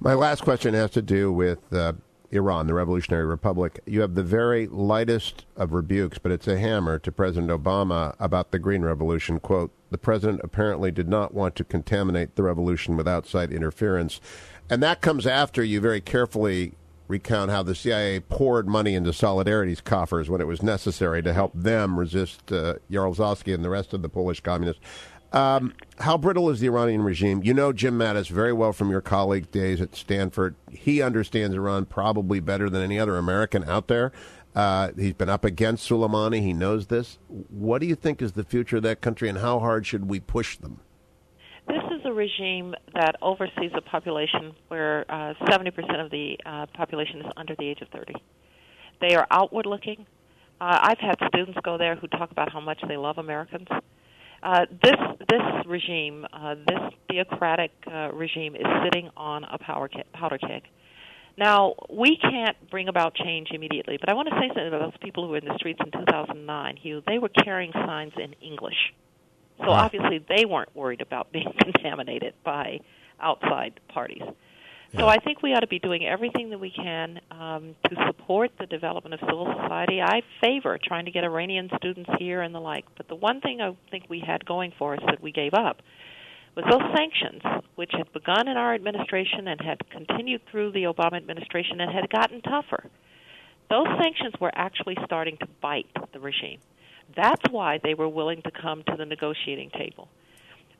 My 0.00 0.14
last 0.14 0.42
question 0.42 0.72
has 0.72 0.90
to 0.92 1.02
do 1.02 1.30
with 1.30 1.72
uh, 1.72 1.92
Iran, 2.30 2.66
the 2.66 2.74
Revolutionary 2.74 3.26
Republic. 3.26 3.80
You 3.84 4.00
have 4.00 4.14
the 4.14 4.22
very 4.22 4.66
lightest 4.66 5.44
of 5.54 5.74
rebukes, 5.74 6.18
but 6.18 6.32
it's 6.32 6.48
a 6.48 6.58
hammer 6.58 6.98
to 6.98 7.12
President 7.12 7.52
Obama 7.52 8.16
about 8.18 8.50
the 8.50 8.58
Green 8.58 8.80
Revolution. 8.82 9.38
Quote, 9.38 9.70
the 9.90 9.98
president 9.98 10.40
apparently 10.42 10.90
did 10.90 11.08
not 11.08 11.34
want 11.34 11.56
to 11.56 11.64
contaminate 11.64 12.36
the 12.36 12.42
revolution 12.42 12.96
with 12.96 13.06
outside 13.06 13.52
interference. 13.52 14.20
And 14.70 14.82
that 14.84 15.00
comes 15.00 15.26
after 15.26 15.64
you 15.64 15.80
very 15.80 16.00
carefully 16.00 16.74
recount 17.08 17.50
how 17.50 17.64
the 17.64 17.74
CIA 17.74 18.20
poured 18.20 18.68
money 18.68 18.94
into 18.94 19.12
Solidarity's 19.12 19.80
coffers 19.80 20.30
when 20.30 20.40
it 20.40 20.46
was 20.46 20.62
necessary 20.62 21.22
to 21.22 21.32
help 21.32 21.52
them 21.54 21.98
resist 21.98 22.52
uh, 22.52 22.74
Jaruzelski 22.88 23.52
and 23.52 23.64
the 23.64 23.68
rest 23.68 23.92
of 23.92 24.02
the 24.02 24.08
Polish 24.08 24.40
communists. 24.40 24.80
Um, 25.32 25.74
how 25.98 26.16
brittle 26.16 26.50
is 26.50 26.60
the 26.60 26.68
Iranian 26.68 27.02
regime? 27.02 27.42
You 27.42 27.52
know 27.52 27.72
Jim 27.72 27.98
Mattis 27.98 28.28
very 28.28 28.52
well 28.52 28.72
from 28.72 28.90
your 28.90 29.00
colleague 29.00 29.50
days 29.50 29.80
at 29.80 29.94
Stanford. 29.94 30.54
He 30.70 31.02
understands 31.02 31.54
Iran 31.54 31.86
probably 31.86 32.38
better 32.40 32.70
than 32.70 32.82
any 32.82 32.98
other 32.98 33.16
American 33.16 33.64
out 33.64 33.88
there. 33.88 34.12
Uh, 34.54 34.90
he's 34.96 35.14
been 35.14 35.28
up 35.28 35.44
against 35.44 35.88
Soleimani. 35.88 36.42
He 36.42 36.52
knows 36.52 36.86
this. 36.86 37.18
What 37.28 37.80
do 37.80 37.86
you 37.86 37.94
think 37.94 38.22
is 38.22 38.32
the 38.32 38.44
future 38.44 38.78
of 38.78 38.82
that 38.84 39.00
country, 39.00 39.28
and 39.28 39.38
how 39.38 39.60
hard 39.60 39.86
should 39.86 40.08
we 40.08 40.18
push 40.18 40.56
them? 40.56 40.80
Is 42.00 42.06
a 42.06 42.12
regime 42.12 42.74
that 42.94 43.16
oversees 43.20 43.72
a 43.76 43.80
population 43.82 44.52
where 44.68 45.04
uh, 45.10 45.34
70% 45.44 46.02
of 46.02 46.10
the 46.10 46.38
uh, 46.46 46.66
population 46.72 47.20
is 47.20 47.26
under 47.36 47.54
the 47.58 47.68
age 47.68 47.82
of 47.82 47.88
30. 47.88 48.14
They 49.00 49.14
are 49.16 49.26
outward 49.30 49.66
looking. 49.66 50.06
Uh, 50.60 50.78
I've 50.82 50.98
had 50.98 51.16
students 51.28 51.58
go 51.62 51.76
there 51.76 51.96
who 51.96 52.06
talk 52.06 52.30
about 52.30 52.52
how 52.52 52.60
much 52.60 52.80
they 52.88 52.96
love 52.96 53.18
Americans. 53.18 53.66
Uh, 54.42 54.66
this 54.82 54.96
this 55.28 55.42
regime, 55.66 56.26
uh, 56.32 56.54
this 56.66 56.80
theocratic 57.10 57.72
uh, 57.86 58.10
regime, 58.12 58.54
is 58.54 58.66
sitting 58.84 59.10
on 59.16 59.44
a 59.44 59.58
power 59.58 59.88
keg, 59.88 60.04
powder 60.12 60.38
keg. 60.38 60.62
Now 61.36 61.74
we 61.90 62.16
can't 62.16 62.56
bring 62.70 62.88
about 62.88 63.14
change 63.14 63.48
immediately, 63.50 63.98
but 63.98 64.08
I 64.08 64.14
want 64.14 64.28
to 64.28 64.34
say 64.36 64.48
something 64.48 64.68
about 64.68 64.90
those 64.90 65.00
people 65.02 65.24
who 65.24 65.30
were 65.30 65.38
in 65.38 65.44
the 65.44 65.54
streets 65.56 65.80
in 65.84 65.90
2009. 65.90 66.76
Hugh, 66.76 67.02
they 67.06 67.18
were 67.18 67.30
carrying 67.30 67.72
signs 67.72 68.12
in 68.16 68.32
English. 68.40 68.94
So 69.64 69.70
obviously 69.70 70.24
they 70.28 70.44
weren't 70.44 70.74
worried 70.74 71.00
about 71.00 71.32
being 71.32 71.52
contaminated 71.62 72.34
by 72.44 72.80
outside 73.20 73.80
parties. 73.88 74.22
So 74.96 75.06
I 75.06 75.18
think 75.18 75.40
we 75.40 75.54
ought 75.54 75.60
to 75.60 75.68
be 75.68 75.78
doing 75.78 76.04
everything 76.04 76.50
that 76.50 76.58
we 76.58 76.70
can 76.70 77.20
um, 77.30 77.76
to 77.88 77.96
support 78.08 78.50
the 78.58 78.66
development 78.66 79.14
of 79.14 79.20
civil 79.20 79.46
society. 79.46 80.02
I 80.02 80.22
favor 80.40 80.78
trying 80.82 81.04
to 81.04 81.12
get 81.12 81.22
Iranian 81.22 81.70
students 81.76 82.10
here 82.18 82.42
and 82.42 82.52
the 82.52 82.58
like. 82.58 82.86
But 82.96 83.06
the 83.06 83.14
one 83.14 83.40
thing 83.40 83.60
I 83.60 83.76
think 83.92 84.06
we 84.08 84.18
had 84.18 84.44
going 84.44 84.72
for 84.76 84.94
us 84.94 85.00
that 85.06 85.22
we 85.22 85.30
gave 85.30 85.54
up 85.54 85.80
was 86.56 86.64
those 86.68 86.82
sanctions, 86.96 87.40
which 87.76 87.92
had 87.92 88.12
begun 88.12 88.48
in 88.48 88.56
our 88.56 88.74
administration 88.74 89.46
and 89.46 89.60
had 89.60 89.78
continued 89.90 90.42
through 90.50 90.72
the 90.72 90.84
Obama 90.84 91.16
administration 91.16 91.80
and 91.80 91.92
had 91.92 92.10
gotten 92.10 92.40
tougher. 92.42 92.84
Those 93.68 93.86
sanctions 94.02 94.34
were 94.40 94.50
actually 94.54 94.98
starting 95.04 95.36
to 95.36 95.46
bite 95.60 95.86
the 96.12 96.18
regime. 96.18 96.58
That's 97.16 97.42
why 97.50 97.80
they 97.82 97.94
were 97.94 98.08
willing 98.08 98.42
to 98.42 98.50
come 98.50 98.82
to 98.84 98.96
the 98.96 99.04
negotiating 99.04 99.70
table. 99.70 100.08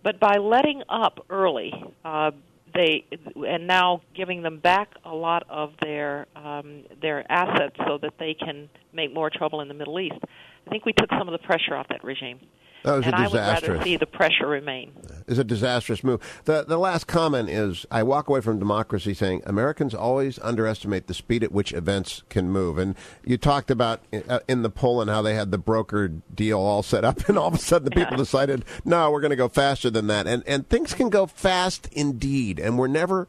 But 0.03 0.19
by 0.19 0.37
letting 0.38 0.83
up 0.88 1.25
early, 1.29 1.73
uh, 2.05 2.31
they 2.73 3.05
and 3.35 3.66
now 3.66 4.01
giving 4.14 4.43
them 4.43 4.59
back 4.59 4.95
a 5.05 5.14
lot 5.14 5.45
of 5.49 5.73
their 5.83 6.27
um, 6.37 6.85
their 7.03 7.31
assets 7.31 7.77
so 7.87 7.99
that 7.99 8.14
they 8.19 8.35
can 8.35 8.69
make 8.93 9.12
more 9.12 9.31
trouble 9.31 9.61
in 9.61 9.69
the 9.69 9.75
Middle 9.75 9.99
East. 9.99 10.19
I 10.66 10.71
think 10.71 10.87
we 10.87 10.93
took 10.93 11.11
some 11.11 11.29
of 11.29 11.33
the 11.33 11.47
pressure 11.47 11.75
off 11.75 11.88
that 11.88 12.05
regime. 12.05 12.40
That 12.83 12.97
was 12.97 13.07
and 13.07 13.14
a 13.14 13.25
disastrous. 13.25 13.35
I 13.40 13.55
would 13.55 13.79
rather 13.79 13.85
see 13.85 13.97
the 13.97 14.07
pressure 14.07 14.47
remain. 14.47 14.93
Is 15.27 15.38
a 15.38 15.45
disastrous 15.45 16.03
move. 16.03 16.43
The 16.45 16.64
the 16.64 16.79
last 16.79 17.07
comment 17.07 17.51
is 17.51 17.87
I 17.90 18.03
walk 18.03 18.29
away 18.29 18.40
from 18.40 18.59
democracy 18.59 19.14
saying 19.14 19.43
Americans 19.47 19.95
always 19.95 20.38
underestimate 20.40 21.07
the 21.07 21.14
speed 21.14 21.45
at 21.45 21.53
which 21.53 21.73
events 21.73 22.23
can 22.29 22.51
move. 22.51 22.79
And 22.79 22.97
you 23.25 23.37
talked 23.37 23.71
about 23.71 24.03
uh, 24.29 24.40
in 24.49 24.62
the 24.62 24.71
poll 24.71 25.01
and 25.01 25.11
how 25.11 25.23
they 25.23 25.35
had 25.35 25.51
the 25.51 25.59
broker 25.59 26.09
deal 26.09 26.59
all 26.59 26.83
set 26.83 27.05
up, 27.05 27.21
and 27.29 27.38
all 27.38 27.49
of 27.49 27.55
a 27.55 27.59
sudden 27.59 27.85
the 27.85 27.90
people 27.90 28.12
yeah. 28.12 28.19
decided 28.19 28.64
no, 28.85 29.11
we're 29.11 29.21
going 29.21 29.31
to 29.31 29.37
go 29.37 29.49
faster 29.49 29.90
than 29.90 30.07
that. 30.07 30.27
And 30.27 30.43
and 30.47 30.69
things 30.69 30.95
can 30.95 31.11
go 31.11 31.27
fast 31.27 31.88
indeed, 31.93 32.59
and 32.59 32.79
we're 32.79 32.88
never 32.88 33.29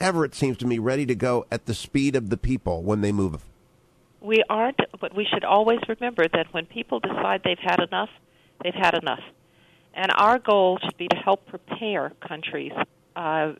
ever 0.00 0.24
it 0.24 0.34
seems 0.34 0.56
to 0.58 0.66
me 0.66 0.78
ready 0.78 1.06
to 1.06 1.14
go 1.14 1.46
at 1.50 1.66
the 1.66 1.74
speed 1.74 2.16
of 2.16 2.30
the 2.30 2.36
people 2.36 2.82
when 2.82 3.00
they 3.00 3.12
move. 3.12 3.44
We 4.20 4.42
aren't, 4.48 4.78
but 5.00 5.16
we 5.16 5.24
should 5.24 5.44
always 5.44 5.80
remember 5.88 6.26
that 6.28 6.52
when 6.52 6.66
people 6.66 7.00
decide 7.00 7.42
they've 7.44 7.58
had 7.58 7.80
enough 7.80 8.08
They've 8.62 8.74
had 8.74 8.94
enough. 8.94 9.20
And 9.94 10.10
our 10.16 10.38
goal 10.38 10.78
should 10.82 10.96
be 10.96 11.08
to 11.08 11.16
help 11.16 11.46
prepare 11.46 12.12
countries 12.26 12.72
uh, 13.14 13.52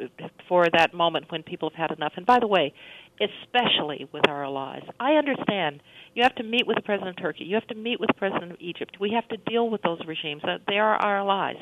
for 0.48 0.66
that 0.72 0.94
moment 0.94 1.26
when 1.30 1.42
people 1.42 1.70
have 1.70 1.90
had 1.90 1.96
enough. 1.96 2.12
And 2.16 2.24
by 2.24 2.38
the 2.40 2.46
way, 2.46 2.72
especially 3.20 4.08
with 4.12 4.26
our 4.28 4.44
allies, 4.44 4.82
I 4.98 5.12
understand 5.12 5.82
you 6.14 6.22
have 6.22 6.34
to 6.36 6.42
meet 6.42 6.66
with 6.66 6.76
the 6.76 6.82
president 6.82 7.18
of 7.18 7.22
Turkey, 7.22 7.44
you 7.44 7.54
have 7.54 7.66
to 7.68 7.74
meet 7.74 8.00
with 8.00 8.08
the 8.08 8.14
president 8.14 8.52
of 8.52 8.56
Egypt. 8.60 8.96
We 8.98 9.10
have 9.10 9.28
to 9.28 9.36
deal 9.36 9.68
with 9.68 9.82
those 9.82 10.00
regimes. 10.06 10.42
Uh, 10.44 10.58
they 10.66 10.78
are 10.78 10.94
our 10.96 11.18
allies. 11.18 11.56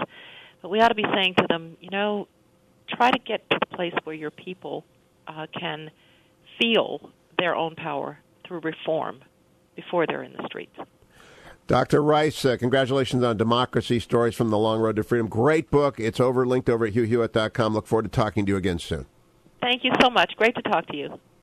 But 0.63 0.69
we 0.69 0.81
ought 0.81 0.89
to 0.89 0.95
be 0.95 1.07
saying 1.15 1.35
to 1.39 1.47
them, 1.49 1.77
you 1.81 1.91
know, 1.91 2.29
try 2.89 3.11
to 3.11 3.19
get 3.19 3.49
to 3.51 3.59
the 3.59 3.77
place 3.77 3.95
where 4.05 4.15
your 4.15 4.31
people 4.31 4.85
uh, 5.27 5.47
can 5.59 5.91
feel 6.61 7.11
their 7.39 7.55
own 7.55 7.75
power 7.75 8.19
through 8.47 8.61
reform 8.61 9.21
before 9.77 10.07
they're 10.07 10.23
in 10.23 10.33
the 10.33 10.45
streets. 10.47 10.77
Dr. 11.71 12.03
Rice, 12.03 12.45
uh, 12.45 12.57
congratulations 12.57 13.23
on 13.23 13.37
Democracy 13.37 14.01
Stories 14.01 14.35
from 14.35 14.51
the 14.51 14.59
Long 14.59 14.81
Road 14.81 14.97
to 14.97 15.05
Freedom. 15.05 15.29
Great 15.29 15.71
book. 15.71 16.01
It's 16.01 16.19
over 16.19 16.45
linked 16.45 16.69
over 16.69 16.85
at 16.85 16.95
hughhewitt.com. 16.95 17.75
Look 17.75 17.87
forward 17.87 18.03
to 18.03 18.09
talking 18.09 18.45
to 18.45 18.51
you 18.51 18.57
again 18.57 18.81
soon. 18.81 19.07
Thank 19.61 19.85
you 19.85 19.93
so 20.03 20.11
much. 20.11 20.33
Great 20.37 20.57
to 20.57 20.63
talk 20.63 20.89
to 20.89 20.97
you. 20.97 21.21